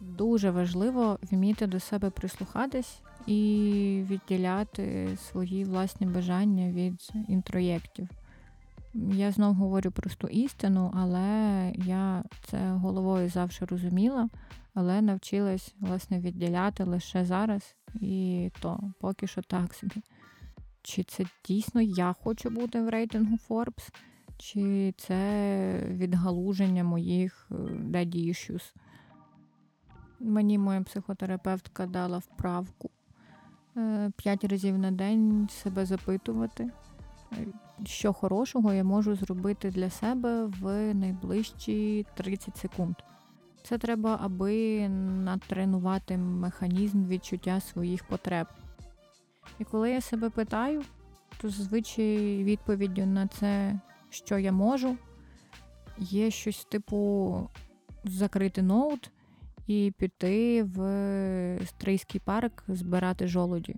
[0.00, 8.08] Дуже важливо вміти до себе прислухатись і відділяти свої власні бажання від інтроєктів.
[8.94, 14.28] Я знов говорю просту істину, але я це головою завжди розуміла
[14.78, 20.02] але навчилась власне відділяти лише зараз, і то поки що так собі.
[20.82, 23.92] Чи це дійсно я хочу бути в рейтингу Forbes,
[24.36, 28.74] чи це відгалуження моїх е, daddy issues?
[30.20, 32.90] Мені моя психотерапевтка дала вправку
[33.76, 36.70] е, п'ять разів на день себе запитувати,
[37.84, 42.96] що хорошого я можу зробити для себе в найближчі 30 секунд.
[43.62, 48.46] Це треба, аби натренувати механізм відчуття своїх потреб.
[49.58, 50.82] І коли я себе питаю,
[51.40, 54.96] то зазвичай відповіддю на це, що я можу,
[55.98, 57.50] є щось типу
[58.04, 59.10] закрити ноут
[59.68, 63.76] і піти в стрийський парк збирати жолуді.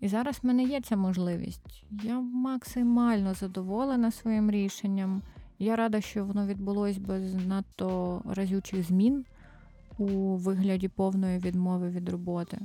[0.00, 1.84] І зараз в мене є ця можливість.
[2.02, 5.22] Я максимально задоволена своїм рішенням.
[5.58, 9.24] Я рада, що воно відбулось без надто разючих змін
[9.98, 12.58] у вигляді повної відмови від роботи.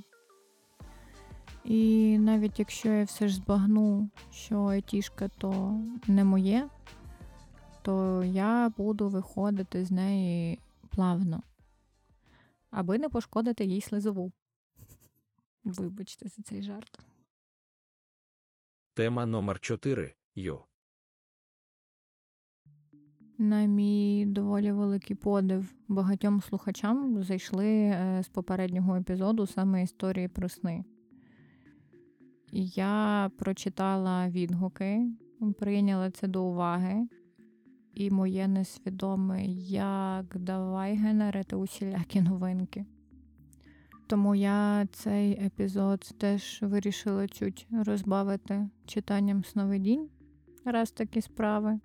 [1.63, 6.67] І навіть якщо я все ж збагну, що айтішка то не моє,
[7.81, 11.41] то я буду виходити з неї плавно,
[12.73, 14.31] аби не пошкодити їй слизову.
[15.63, 16.99] Вибачте за цей жарт.
[18.93, 20.65] Тема номер 4 Йо.
[23.37, 30.49] На мій доволі великий подив багатьом слухачам зайшли е, з попереднього епізоду саме історії про
[30.49, 30.83] сни.
[32.51, 35.07] Я прочитала відгуки,
[35.59, 37.07] прийняла це до уваги,
[37.93, 42.85] і моє несвідоме як давай генерити усілякі новинки.
[44.07, 50.09] Тому я цей епізод теж вирішила чуть розбавити читанням сновидінь,
[50.65, 51.79] раз такі справи.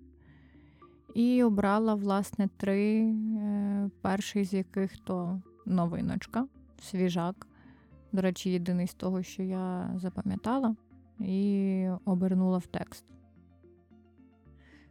[1.15, 6.47] І обрала, власне, три, е, перший з яких то новиночка,
[6.81, 7.47] свіжак.
[8.11, 10.75] До речі, єдиний з того, що я запам'ятала,
[11.19, 13.05] і обернула в текст.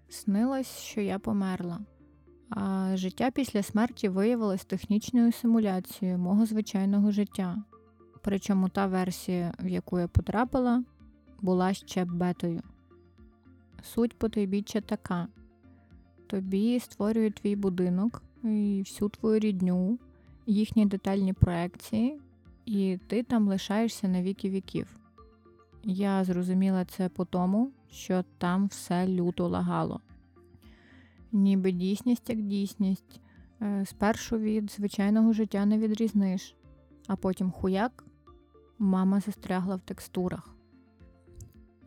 [0.09, 1.81] Снилось, що я померла,
[2.51, 7.63] а життя після смерті виявилось технічною симуляцією мого звичайного життя.
[8.23, 10.85] Причому та версія, в яку я потрапила,
[11.41, 12.63] була ще бетою.
[13.83, 15.29] Суть потойбіччя така
[16.27, 19.99] тобі створюють твій будинок і всю твою рідню,
[20.47, 22.21] їхні детальні проекції,
[22.67, 24.87] і ти там лишаєшся на віки віків.
[25.85, 30.01] Я зрозуміла це по тому, що там все люто лагало.
[31.33, 33.21] Ніби дійсність як дійсність,
[33.63, 36.55] е, спершу від звичайного життя не відрізниш,
[37.07, 38.05] а потім хуяк
[38.79, 40.55] мама застрягла в текстурах.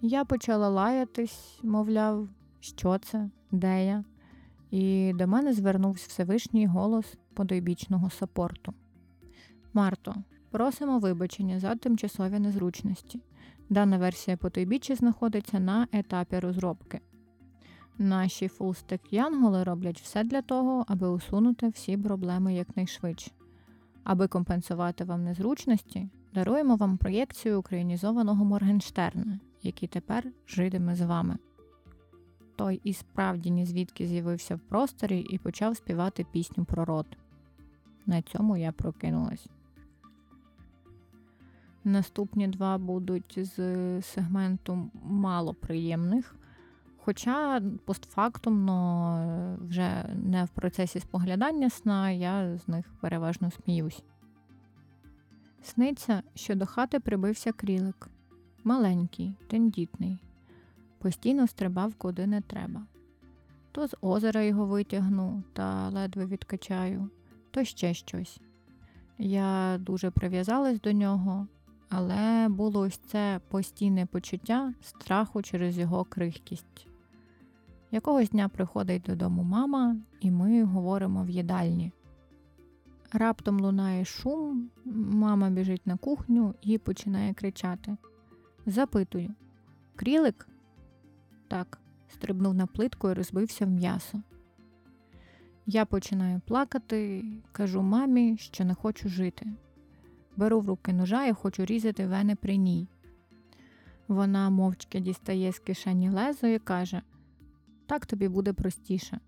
[0.02, 4.04] Я почала лаятись, мовляв, що це, де я,
[4.72, 8.74] і до мене звернувся Всевишній голос подойбічного сапорту.
[9.74, 10.16] Марто,
[10.52, 13.20] просимо вибачення за тимчасові незручності.
[13.72, 17.00] Дана версія потойбіччя знаходиться на етапі розробки.
[17.98, 23.32] Наші full-stack янголи роблять все для того, аби усунути всі проблеми якнайшвидше.
[24.04, 31.38] Аби компенсувати вам незручності, даруємо вам проєкцію українізованого Моргенштерна, який тепер житиме з вами
[32.62, 37.06] той і справді ні звідки з'явився в просторі і почав співати пісню про рот.
[38.06, 39.48] На цьому я прокинулась.
[41.84, 46.36] Наступні два будуть з сегменту малоприємних,
[46.98, 54.04] хоча постфактумно вже не в процесі споглядання сна, я з них переважно сміюсь.
[55.64, 58.10] Сниться, що до хати прибився крілик.
[58.64, 60.18] Маленький, тендітний,
[61.00, 62.86] постійно стрибав куди не треба.
[63.72, 67.10] То з озера його витягну та ледве відкачаю,
[67.52, 68.42] то ще щось.
[69.18, 71.48] Я дуже прив'язалась до нього,
[71.92, 76.88] але було ось це постійне почуття страху через його крихкість.
[77.92, 81.92] Якогось дня приходить додому мама, і ми говоримо в їдальні.
[83.14, 87.98] Раптом лунає шум, мама біжить на кухню і починає кричати.
[88.66, 89.30] Запитую
[89.96, 90.48] Крілик?
[91.48, 94.22] Так, стрибнув на плитку і розбився в м'ясо.
[95.66, 99.48] Я починаю плакати, кажу мамі, що не хочу жити.
[100.38, 102.88] Беру в руки ножа і хочу різати вени при ній.
[104.08, 107.02] Вона мовчки дістає з кишені лезо і каже:
[107.86, 109.20] Так тобі буде простіше.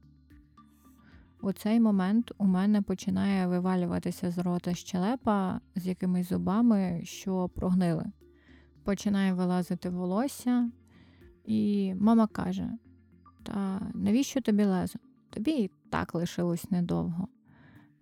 [1.41, 8.05] У цей момент у мене починає вивалюватися з рота щелепа з якимись зубами, що прогнили.
[8.83, 10.71] Починає вилазити волосся,
[11.45, 12.69] і мама каже:
[13.43, 14.99] Та навіщо тобі лезо?
[15.29, 17.27] Тобі і так лишилось недовго.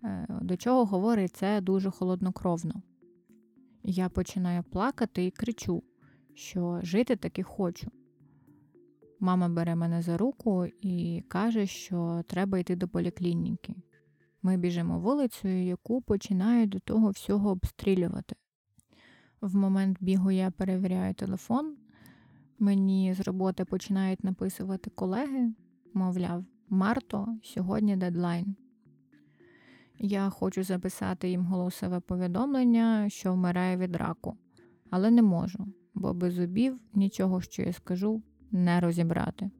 [0.04, 2.82] Е, до чого говорить це дуже холоднокровно.
[3.84, 5.82] Я починаю плакати і кричу,
[6.34, 7.90] що жити таки хочу.
[9.20, 13.74] Мама бере мене за руку і каже, що треба йти до поліклініки.
[14.42, 18.36] Ми біжимо вулицею, яку починають до того всього обстрілювати.
[19.40, 21.76] В момент бігу я перевіряю телефон,
[22.62, 25.52] Мені з роботи починають написувати колеги,
[25.94, 28.56] мовляв, Марто, сьогодні дедлайн.
[30.04, 34.36] Я хочу записати їм голосове повідомлення, що вмирає від раку,
[34.90, 39.50] але не можу, бо без зубів нічого, що я скажу, не розібрати.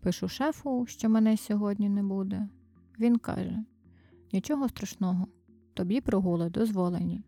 [0.00, 2.48] Пишу шефу, що мене сьогодні не буде.
[2.98, 3.64] Він каже:
[4.32, 5.26] нічого страшного,
[5.74, 7.22] тобі прогули дозволені,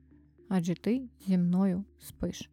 [0.49, 2.51] адже ти зі мною спиш.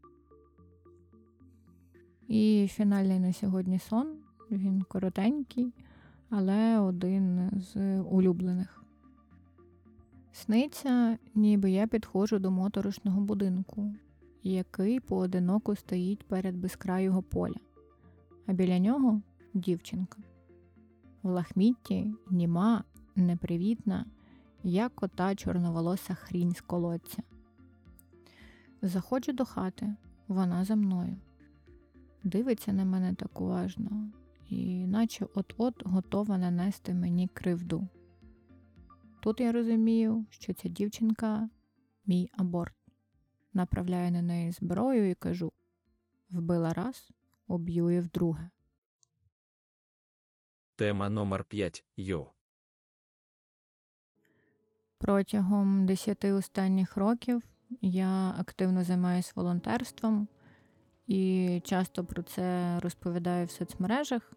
[2.28, 4.18] І фінальний на сьогодні сон.
[4.52, 5.74] Він коротенький,
[6.30, 8.83] але один з улюблених.
[10.36, 13.96] Сниться, ніби я підходжу до моторошного будинку,
[14.44, 17.60] який поодиноко стоїть перед безкрайого поля,
[18.46, 19.22] а біля нього
[19.54, 20.18] дівчинка.
[21.24, 22.84] В лахмітті, німа,
[23.16, 24.06] непривітна,
[24.64, 27.24] як кота чорноволоса хрінь з колодця.
[28.82, 29.96] Заходжу до хати,
[30.28, 31.16] вона за мною.
[32.24, 34.10] Дивиться на мене так уважно,
[34.50, 37.88] і наче от-от готова нанести мені кривду.
[39.24, 41.50] Тут я розумію, що ця дівчинка
[42.06, 42.76] мій аборт.
[43.54, 45.52] Направляю на неї зброю і кажу:
[46.30, 47.12] вбила раз,
[47.48, 48.50] уб'ю і вдруге.
[50.76, 52.32] Тема номер 5 Йо.
[54.98, 57.42] Протягом 10 останніх років
[57.82, 60.28] я активно займаюся волонтерством
[61.08, 64.34] і часто про це розповідаю в соцмережах.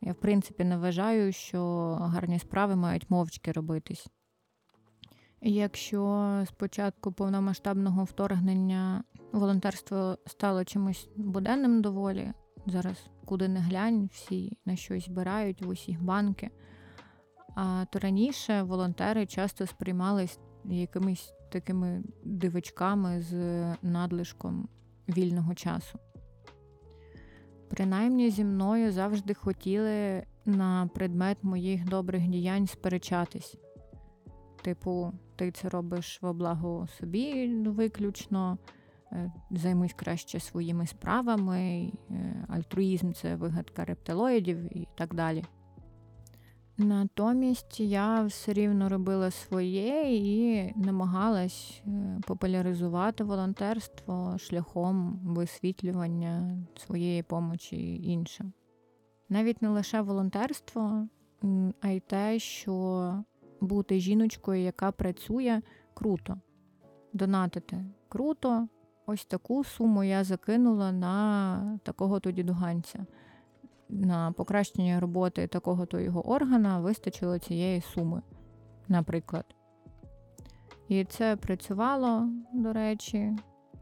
[0.00, 4.10] Я, в принципі, не вважаю, що гарні справи мають мовчки робитись.
[5.48, 12.32] Якщо з початку повномасштабного вторгнення волонтерство стало чимось буденним доволі,
[12.66, 16.50] зараз куди не глянь, всі на щось збирають в усіх банки.
[17.54, 23.34] А то раніше волонтери часто сприймались якимись такими дивичками з
[23.82, 24.68] надлишком
[25.08, 25.98] вільного часу.
[27.68, 33.56] Принаймні зі мною завжди хотіли на предмет моїх добрих діянь сперечатись.
[34.62, 38.58] Типу, ти це робиш во благо собі виключно,
[39.12, 45.44] е, займись краще своїми справами, е, альтруїзм це вигадка рептилоїдів і так далі.
[46.78, 57.96] Натомість я все рівно робила своє і намагалась е, популяризувати волонтерство шляхом висвітлювання своєї помочі
[58.02, 58.52] іншим.
[59.28, 61.08] Навіть не лише волонтерство,
[61.80, 63.24] а й те, що
[63.60, 65.62] бути жіночкою, яка працює,
[65.94, 66.36] круто.
[67.12, 68.68] Донатити круто.
[69.06, 73.06] Ось таку суму я закинула на такого то дідуганця
[73.88, 78.22] на покращення роботи такого то його органа вистачило цієї суми,
[78.88, 79.44] наприклад.
[80.88, 83.36] І це працювало, до речі.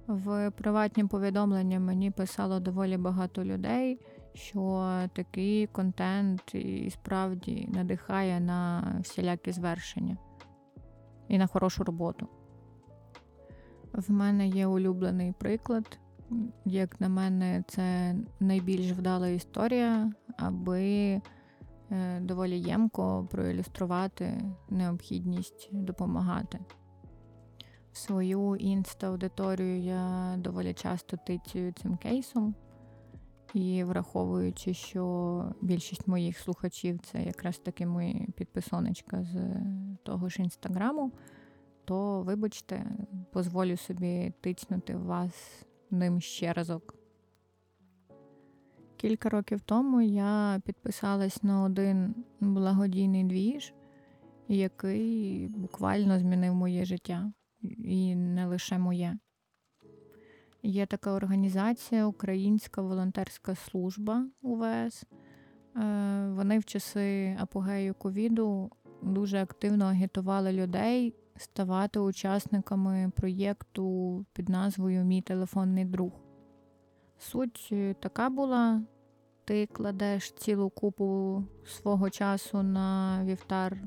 [0.06, 4.00] В приватні повідомлення мені писало доволі багато людей,
[4.34, 10.16] що такий контент і справді надихає на всілякі звершення
[11.28, 12.28] і на хорошу роботу.
[13.92, 15.98] В мене є улюблений приклад
[16.64, 20.82] як на мене, це найбільш вдала історія, аби
[21.90, 26.58] е, доволі ємко проілюструвати необхідність допомагати.
[27.92, 32.54] Свою інста-аудиторію я доволі часто тицюю цим кейсом,
[33.54, 39.36] і враховуючи, що більшість моїх слухачів це якраз таки мої підписонечка з
[40.02, 41.12] того ж інстаграму,
[41.84, 42.86] то вибачте,
[43.34, 46.94] дозволю собі тицнути вас ним ще разок.
[48.96, 53.74] Кілька років тому я підписалась на один благодійний двіж,
[54.48, 57.32] який буквально змінив моє життя,
[57.78, 59.18] і не лише моє.
[60.66, 65.06] Є така організація Українська волонтерська служба УВС.
[65.76, 68.70] Е, вони в часи апогею ковіду
[69.02, 76.12] дуже активно агітували людей ставати учасниками проєкту під назвою Мій телефонний друг.
[77.18, 78.82] Суть е, така була:
[79.44, 83.82] ти кладеш цілу купу свого часу на вівтар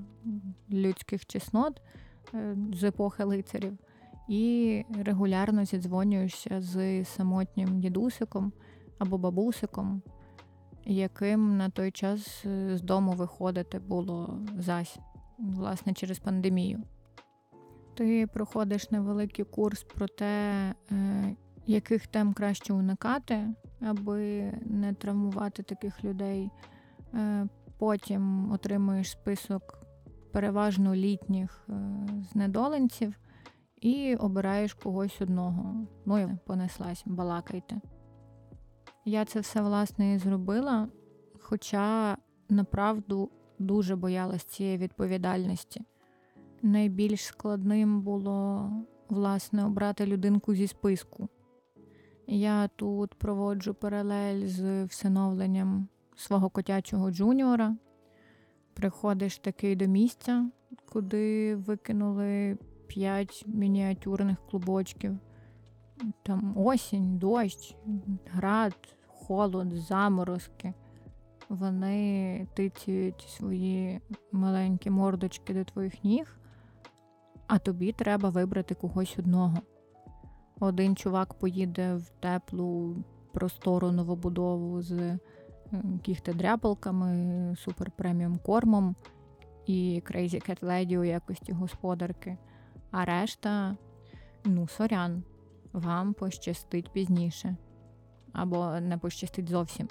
[0.71, 1.81] людських чеснот
[2.33, 3.77] е, з епохи лицарів,
[4.27, 8.53] і регулярно зідзвонюєшся з самотнім дідусиком
[8.99, 10.01] або бабусиком,
[10.85, 14.99] яким на той час е, з дому виходити було зась,
[15.37, 16.83] власне, через пандемію.
[17.93, 23.47] Ти проходиш невеликий курс про те, е, яких тем краще уникати,
[23.81, 26.51] аби не травмувати таких людей.
[27.13, 27.47] Е,
[27.77, 29.79] потім отримуєш список
[30.31, 31.67] переважно літніх
[32.31, 33.15] знедоленців
[33.81, 35.87] і обираєш когось одного.
[36.05, 37.81] Ну і понеслась, балакайте.
[39.05, 40.87] Я це все власне і зробила,
[41.39, 42.17] хоча
[42.49, 45.81] направду дуже боялась цієї відповідальності.
[46.61, 48.69] Найбільш складним було
[49.09, 51.29] власне обрати людинку зі списку.
[52.27, 57.75] Я тут проводжу паралель з всиновленням свого котячого джуніора.
[58.73, 60.49] Приходиш такий до місця,
[60.91, 62.57] куди викинули
[62.87, 65.17] п'ять мініатюрних клубочків.
[66.23, 67.75] Там осінь, дощ,
[68.31, 68.75] град,
[69.07, 70.73] холод, заморозки.
[71.49, 76.37] Вони тицюють свої маленькі мордочки до твоїх ніг,
[77.47, 79.57] а тобі треба вибрати когось одного.
[80.59, 82.95] Один чувак поїде в теплу
[83.33, 85.19] простору новобудову з е,
[86.03, 88.95] кіхтедряпалками, супер преміум кормом
[89.65, 92.37] і Crazy Cat Lady у якості господарки.
[92.91, 93.77] А решта,
[94.45, 95.23] ну, сорян,
[95.73, 97.55] вам пощастить пізніше.
[98.33, 99.87] Або не пощастить зовсім.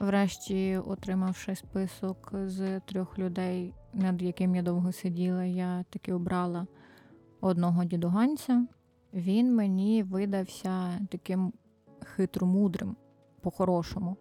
[0.00, 6.66] Врешті, отримавши список з трьох людей, над яким я довго сиділа, я таки обрала
[7.40, 8.66] одного дідуганця.
[9.12, 11.52] Він мені видався таким
[12.04, 12.96] хитромудрим,
[13.40, 14.16] по-хорошому.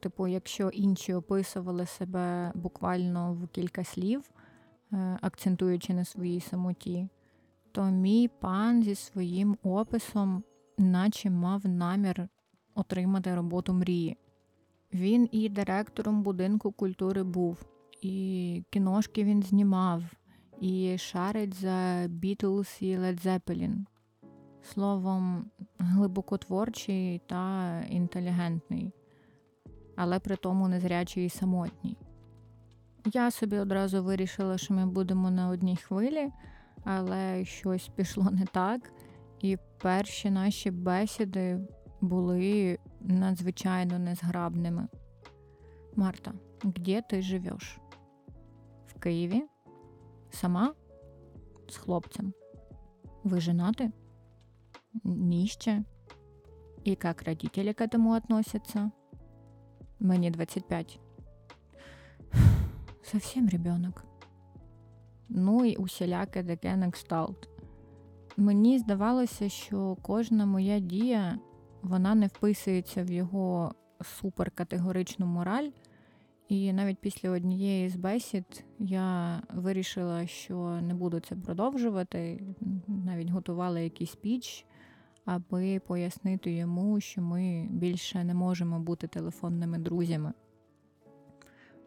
[0.00, 4.30] Типу, якщо інші описували себе буквально в кілька слів,
[5.20, 7.08] акцентуючи на своїй самоті,
[7.72, 10.44] то мій пан зі своїм описом,
[10.78, 12.28] наче мав намір
[12.74, 14.16] отримати роботу мрії.
[14.92, 17.64] Він і директором будинку культури був,
[18.02, 20.02] і кіношки він знімав,
[20.60, 23.74] і шарить за Бітлз і Led Zeppelin.
[24.62, 28.92] Словом, глибокотворчий та інтелігентний,
[29.96, 31.96] але при тому незрячий і самотній.
[33.12, 36.32] Я собі одразу вирішила, що ми будемо на одній хвилі,
[36.84, 38.92] але щось пішло не так,
[39.40, 41.60] і перші наші бесіди
[42.00, 44.88] були надзвичайно незграбними.
[45.96, 46.32] Марта,
[46.64, 47.78] где ти живеш?
[48.86, 49.42] В Києві?
[50.30, 50.74] Сама?
[51.68, 52.32] З хлопцем?
[53.24, 53.92] Ви женаты?
[55.04, 55.84] Нище?
[56.86, 58.90] И как родители к этому относятся?
[60.00, 61.00] Мне 25.
[63.04, 64.04] Совсем ребенок.
[65.28, 67.48] Ну і усіляке таке на кшталт.
[68.36, 71.38] Мені здавалося, що кожна моя дія
[71.82, 75.70] вона не вписується в його суперкатегоричну мораль.
[76.48, 82.42] І навіть після однієї з бесід я вирішила, що не буду це продовжувати.
[82.86, 84.66] Навіть готувала якийсь спіч,
[85.24, 90.32] аби пояснити йому, що ми більше не можемо бути телефонними друзями.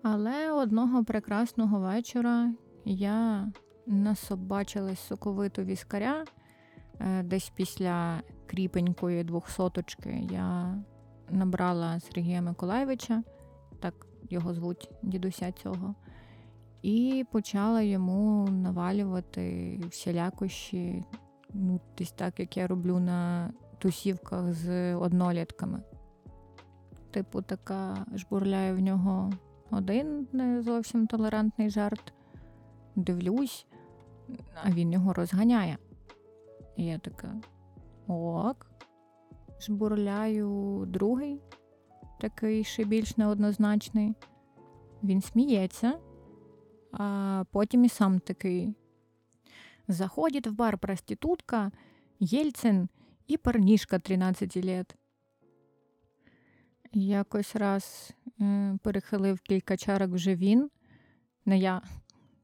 [0.10, 2.54] Але одного прекрасного вечора
[2.86, 3.52] я
[3.86, 6.26] насобачилась соковиту віскаря
[7.00, 10.78] е, десь після кріпенької двохсоточки я
[11.30, 13.24] набрала Сергія Миколаєвича,
[13.80, 15.96] так його звуть дідуся цього,
[16.82, 21.04] і почала йому навалювати всілякощі,
[21.54, 25.82] ну, десь так, як я роблю на тусівках з однолітками.
[27.12, 29.32] Типу, така жбурляє в нього
[29.72, 32.14] один не зовсім толерантний жарт.
[32.96, 33.66] Дивлюсь,
[34.64, 35.78] а він його розганяє.
[36.76, 37.36] І я така.
[38.08, 38.68] Ок.
[39.62, 41.42] Жбурляю другий,
[42.20, 44.16] такий ще більш неоднозначний.
[45.04, 46.00] Він сміється,
[46.92, 48.76] а потім і сам такий.
[49.88, 51.72] Заходить в бар проститутка,
[52.20, 52.90] Єльцин
[53.28, 54.96] і парнішка 13 лет.
[56.94, 58.14] Якось раз
[58.82, 60.70] перехилив кілька чарок вже він,
[61.46, 61.82] не я,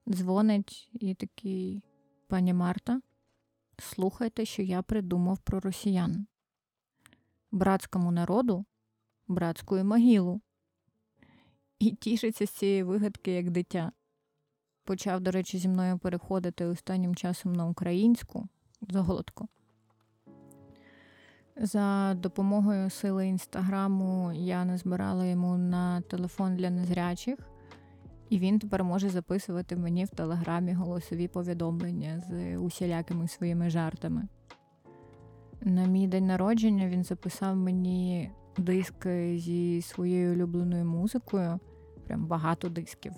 [0.10, 1.84] дзвонить і такий
[2.28, 3.02] пані Марта.
[3.78, 6.28] Слухайте, що я придумав про росіян.
[7.52, 8.66] Братському народу
[9.28, 10.42] братську могилу.
[11.80, 13.92] І тішиться з цієї вигадки як дитя.
[14.84, 18.48] Почав, до речі, зі мною переходити останнім часом на українську
[18.82, 19.48] заголодку.
[21.58, 27.40] За допомогою сили інстаграму я назбирала йому на телефон для незрячих,
[28.30, 34.28] і він тепер може записувати мені в телеграмі голосові повідомлення з усілякими своїми жартами.
[35.62, 41.60] На мій день народження він записав мені диски зі своєю улюбленою музикою,
[42.08, 43.14] прям багато дисків,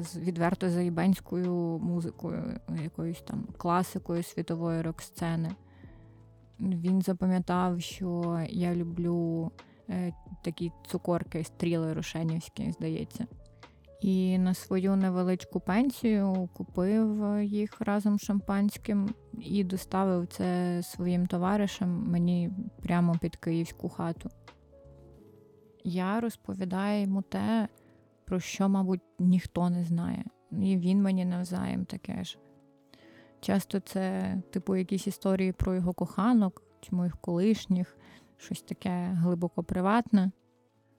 [0.00, 5.50] з відверто заїбенською музикою, якоюсь там класикою світової рок-сцени.
[6.62, 9.50] Він запам'ятав, що я люблю
[9.90, 13.26] е, такі цукорки стріли рошенівські, здається.
[14.00, 22.10] І на свою невеличку пенсію купив їх разом з шампанським і доставив це своїм товаришам
[22.10, 22.50] мені
[22.82, 24.30] прямо під київську хату.
[25.84, 27.68] Я розповідаю йому те,
[28.24, 30.24] про що, мабуть, ніхто не знає.
[30.50, 32.38] І він мені навзаєм таке ж.
[33.42, 37.96] Часто це, типу, якісь історії про його коханок чи моїх колишніх,
[38.36, 40.30] щось таке глибоко приватне.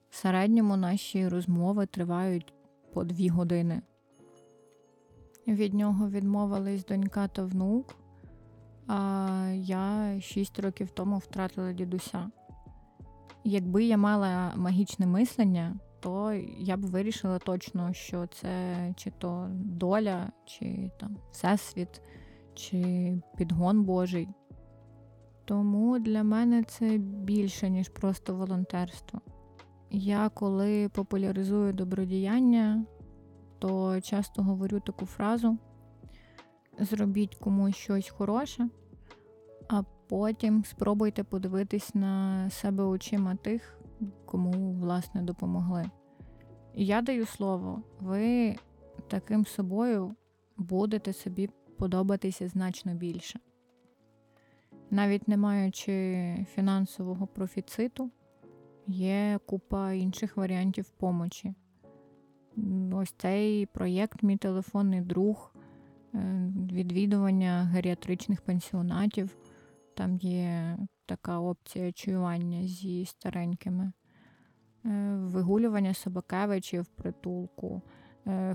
[0.10, 2.54] В середньому наші розмови тривають
[2.94, 3.82] по дві години.
[5.48, 7.96] Від нього відмовились донька та внук,
[8.88, 12.32] а я шість років тому втратила дідуся.
[13.44, 20.32] Якби я мала магічне мислення, то я б вирішила точно, що це чи то доля,
[20.46, 22.02] чи там всесвіт,
[22.54, 24.30] чи підгон Божий.
[25.46, 29.22] Тому для мене це більше, ніж просто волонтерство.
[29.92, 32.86] Я коли популяризую добродіяння,
[33.60, 35.58] то часто говорю таку фразу:
[36.80, 38.70] зробіть комусь щось хороше,
[39.70, 43.80] а потім спробуйте подивитись на себе очима тих,
[44.26, 45.86] кому власне допомогли.
[46.74, 48.56] І я даю слово, ви
[49.08, 50.16] таким собою
[50.58, 51.50] будете собі
[51.84, 53.40] подобатися значно більше.
[54.92, 58.12] Навіть не маючи фінансового профіциту,
[58.88, 61.54] є купа інших варіантів помочі.
[62.94, 65.56] Ось цей проєкт, мій телефонний друг,
[66.14, 69.38] е, відвідування геріатричних пенсіонатів.
[69.94, 73.92] Там є така опція чуювання зі старенькими,
[74.86, 77.82] е, вигулювання собакевичів в притулку,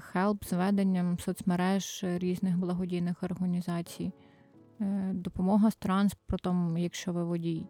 [0.00, 4.12] хелп з веденням соцмереж різних благодійних організацій,
[5.12, 7.66] допомога з транспортом, якщо ви водій.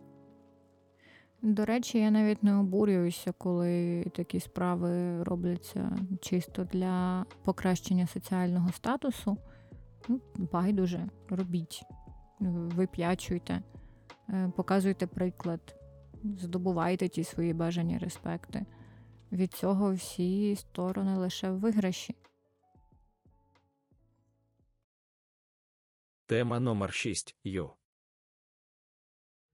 [1.42, 9.36] До речі, я навіть не обурююся, коли такі справи робляться чисто для покращення соціального статусу.
[10.08, 10.20] Ну,
[10.52, 11.82] Байдуже, робіть,
[12.40, 13.62] вип'ячуйте,
[14.28, 15.76] е, показуйте приклад,
[16.38, 18.66] здобувайте ті свої бажані респекти.
[19.32, 22.14] Від цього всі сторони лише в виграші.
[26.26, 27.74] Тема номер 6 Йо.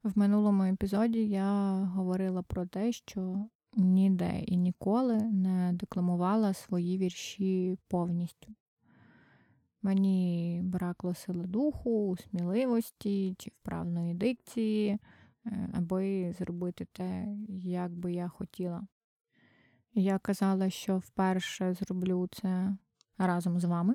[0.02, 7.78] В минулому епізоді я говорила про те, що ніде і ніколи не декламувала свої вірші
[7.88, 8.54] повністю.
[9.82, 14.98] Мені бракло сили духу, сміливості чи вправної дикції,
[15.46, 18.86] е, аби зробити те, як би я хотіла.
[19.96, 22.76] Я казала, що вперше зроблю це
[23.18, 23.94] разом з вами,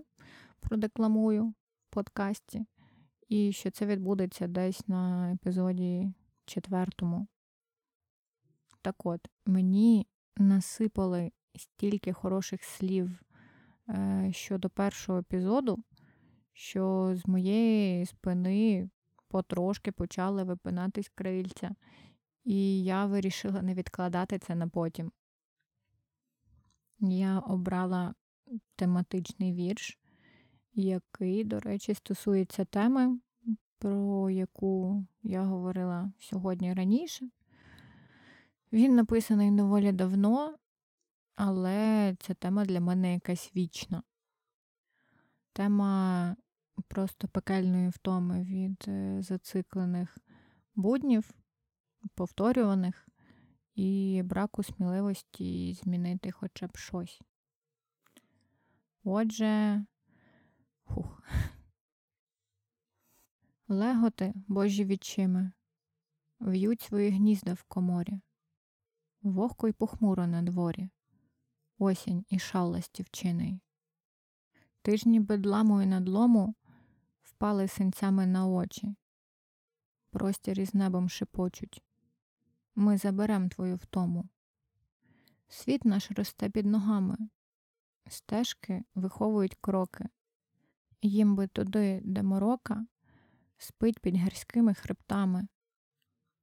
[0.60, 1.54] продекламую в
[1.89, 2.66] подкасті
[3.28, 6.14] і що це відбудеться десь на епізоді
[6.45, 7.28] четвертому.
[8.82, 13.22] Так от, мені насипали стільки хороших слів
[13.89, 15.84] е, щодо першого епізоду,
[16.54, 18.89] що з моєї спини
[19.28, 21.72] потрошки почали випинатись крильця,
[22.43, 25.12] і я вирішила не відкладати це на потім.
[27.00, 28.14] Я обрала
[28.76, 30.00] тематичний вірш,
[30.74, 33.20] який, до речі, стосується теми,
[33.78, 37.30] про яку я говорила сьогодні раніше.
[38.72, 40.56] Він написаний доволі давно,
[41.36, 44.04] але ця тема для мене якась вічна.
[45.54, 46.36] Тема
[46.88, 50.18] просто пекельної втоми від е, зациклених
[50.76, 51.32] буднів,
[52.16, 53.09] повторюваних,
[53.80, 57.21] і браку сміливості змінити хоча б щось.
[59.03, 59.86] Отже,
[60.84, 61.23] Хух.
[63.67, 65.51] Леготи, божі відчими,
[66.39, 68.21] в'ють свої гнізда в коморі,
[69.21, 70.89] вогко й похмуро на дворі,
[71.77, 73.59] осінь і шалості вчиний.
[74.82, 76.55] Тижні бедламу і надлому
[77.21, 78.95] впали синцями на очі,
[80.09, 81.84] простір із небом шепочуть.
[82.80, 84.30] Ми заберем твою втому.
[85.47, 87.17] Світ наш росте під ногами,
[88.07, 90.05] стежки виховують кроки.
[91.01, 92.86] Їм би туди, де морока,
[93.57, 95.47] спить під гірськими хребтами,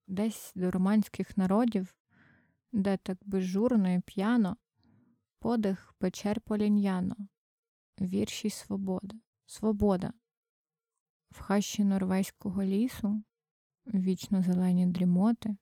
[0.07, 1.95] десь до романських народів,
[2.73, 4.57] де так безжурно і п'яно,
[5.39, 7.17] подих печер полін'яно,
[8.01, 9.17] вірші свобода,
[9.47, 10.13] свобода,
[11.31, 13.23] в хащі норвезького лісу,
[13.87, 15.57] вічно зелені дрімоти,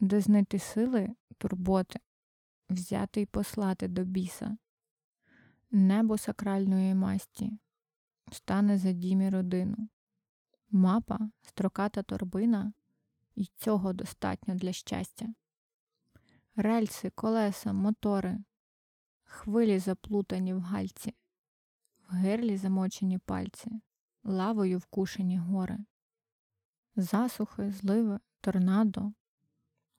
[0.00, 2.00] де знайти сили турботи,
[2.70, 4.56] взяти й послати до біса,
[5.70, 7.58] небо сакральної масті
[8.32, 9.88] стане за дімі родину.
[10.70, 12.72] Мапа, строката торбина,
[13.34, 15.26] і цього достатньо для щастя.
[16.56, 18.38] Рельси, колеса, мотори,
[19.24, 21.14] хвилі заплутані в гальці,
[22.08, 23.80] в гирлі замочені пальці,
[24.24, 25.78] лавою вкушені гори,
[26.96, 29.12] засухи, зливи, торнадо,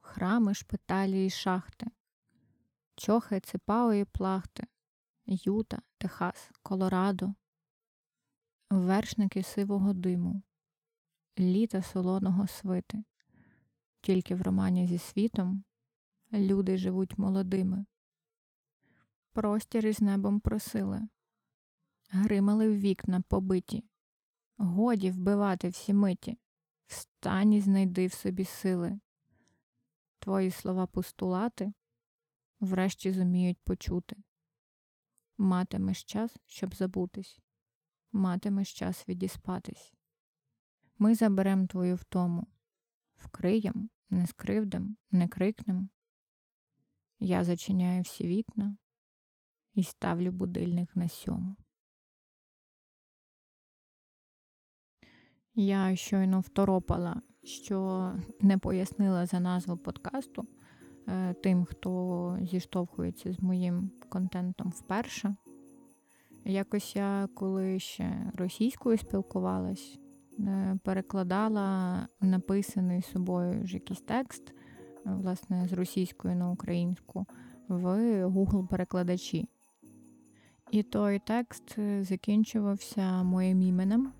[0.08, 1.88] храми, шпиталі і шахти,
[2.95, 4.68] чохи ципавої плахти,
[5.26, 7.34] Юта, Техас, Колорадо,
[8.70, 10.41] вершники сивого диму,
[11.39, 13.03] літа солоного свити.
[14.01, 15.64] Тільки в романі зі світом
[16.34, 17.86] люди живуть молодими.
[19.34, 21.08] Простір із небом просили,
[22.10, 23.84] гримали в вікна побиті,
[24.58, 26.38] годі вбивати всі миті,
[26.86, 28.99] встань і знайди в собі сили.
[30.20, 31.74] Твої слова постулати
[32.59, 34.15] врешті зуміють почути.
[35.38, 37.39] Матимеш час, щоб забутись,
[38.11, 39.93] матимеш час відіспатись.
[40.97, 42.47] Ми заберем твою втому,
[43.15, 45.89] вкриєм, не скривдем, не крикнем.
[47.20, 48.78] Я зачиняю всі вікна
[49.74, 51.55] і ставлю будильник на сьому.
[55.53, 60.47] Я щойно второпала, що не пояснила за назву подкасту
[61.07, 65.35] е, тим, хто зіштовхується з моїм контентом вперше.
[66.45, 69.99] Якось я коли ще російською спілкувалась,
[70.39, 74.53] е, перекладала написаний собою ж якийсь текст,
[75.05, 77.25] власне, з російської на українську
[77.67, 77.85] в
[78.25, 79.49] Google перекладачі.
[80.71, 84.13] І той текст е, закінчувався моїм іменем.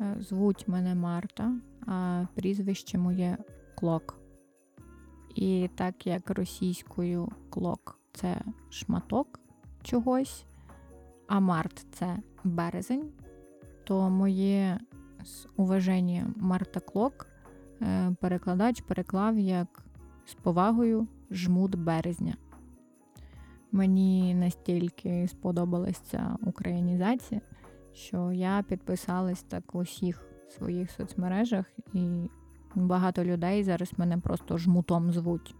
[0.00, 1.52] Е, Звуть мене Марта,
[1.86, 3.38] а прізвище моє
[3.74, 4.18] Клок.
[5.34, 8.40] І так як російською клок це
[8.70, 9.40] шматок
[9.82, 10.44] чогось,
[11.26, 13.12] а март це березень,
[13.84, 14.80] то моє
[15.24, 17.26] с уважением Марта Клок
[17.82, 19.84] е, перекладач переклав як
[20.26, 22.36] з повагою жмут березня.
[23.72, 27.40] Мені настільки сподобалася українізація,
[27.98, 32.30] що я підписалась так в усіх своїх соцмережах, і
[32.74, 35.54] багато людей зараз мене просто жмутом звуть.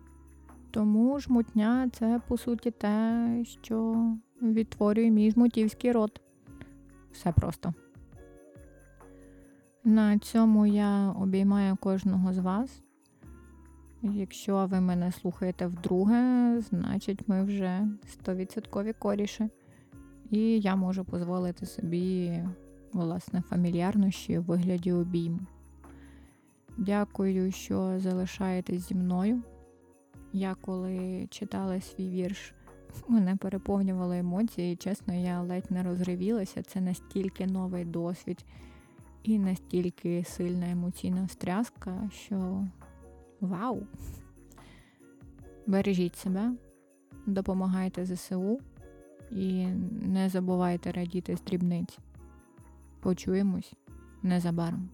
[0.71, 4.07] Тому жмутня це по суті те, що
[4.43, 6.21] відтворює мій жмутівський рот.
[7.13, 7.75] Все просто.
[9.85, 12.83] На цьому я обіймаю кожного з вас.
[14.03, 17.89] Якщо ви мене слухаєте вдруге, значить ми вже
[18.27, 19.49] 100% коріші.
[20.31, 22.43] І я можу дозволити собі,
[22.93, 25.41] власне, фамільярнощі у вигляді обійму.
[26.77, 29.43] Дякую, що залишаєтесь зі мною.
[30.33, 32.55] Я коли читала свій вірш,
[33.09, 36.63] мене переповнювали емоції, і чесно, я ледь не розривілася.
[36.63, 38.45] Це настільки новий досвід
[39.23, 42.67] і настільки сильна емоційна встряска, що
[43.41, 43.83] вау!
[45.67, 46.53] Бережіть себе,
[47.27, 48.61] допомагайте ЗСУ
[49.31, 49.67] і
[50.03, 51.99] не забувайте радіти з дрібниць.
[53.01, 53.73] Почуємось
[54.23, 54.89] незабаром.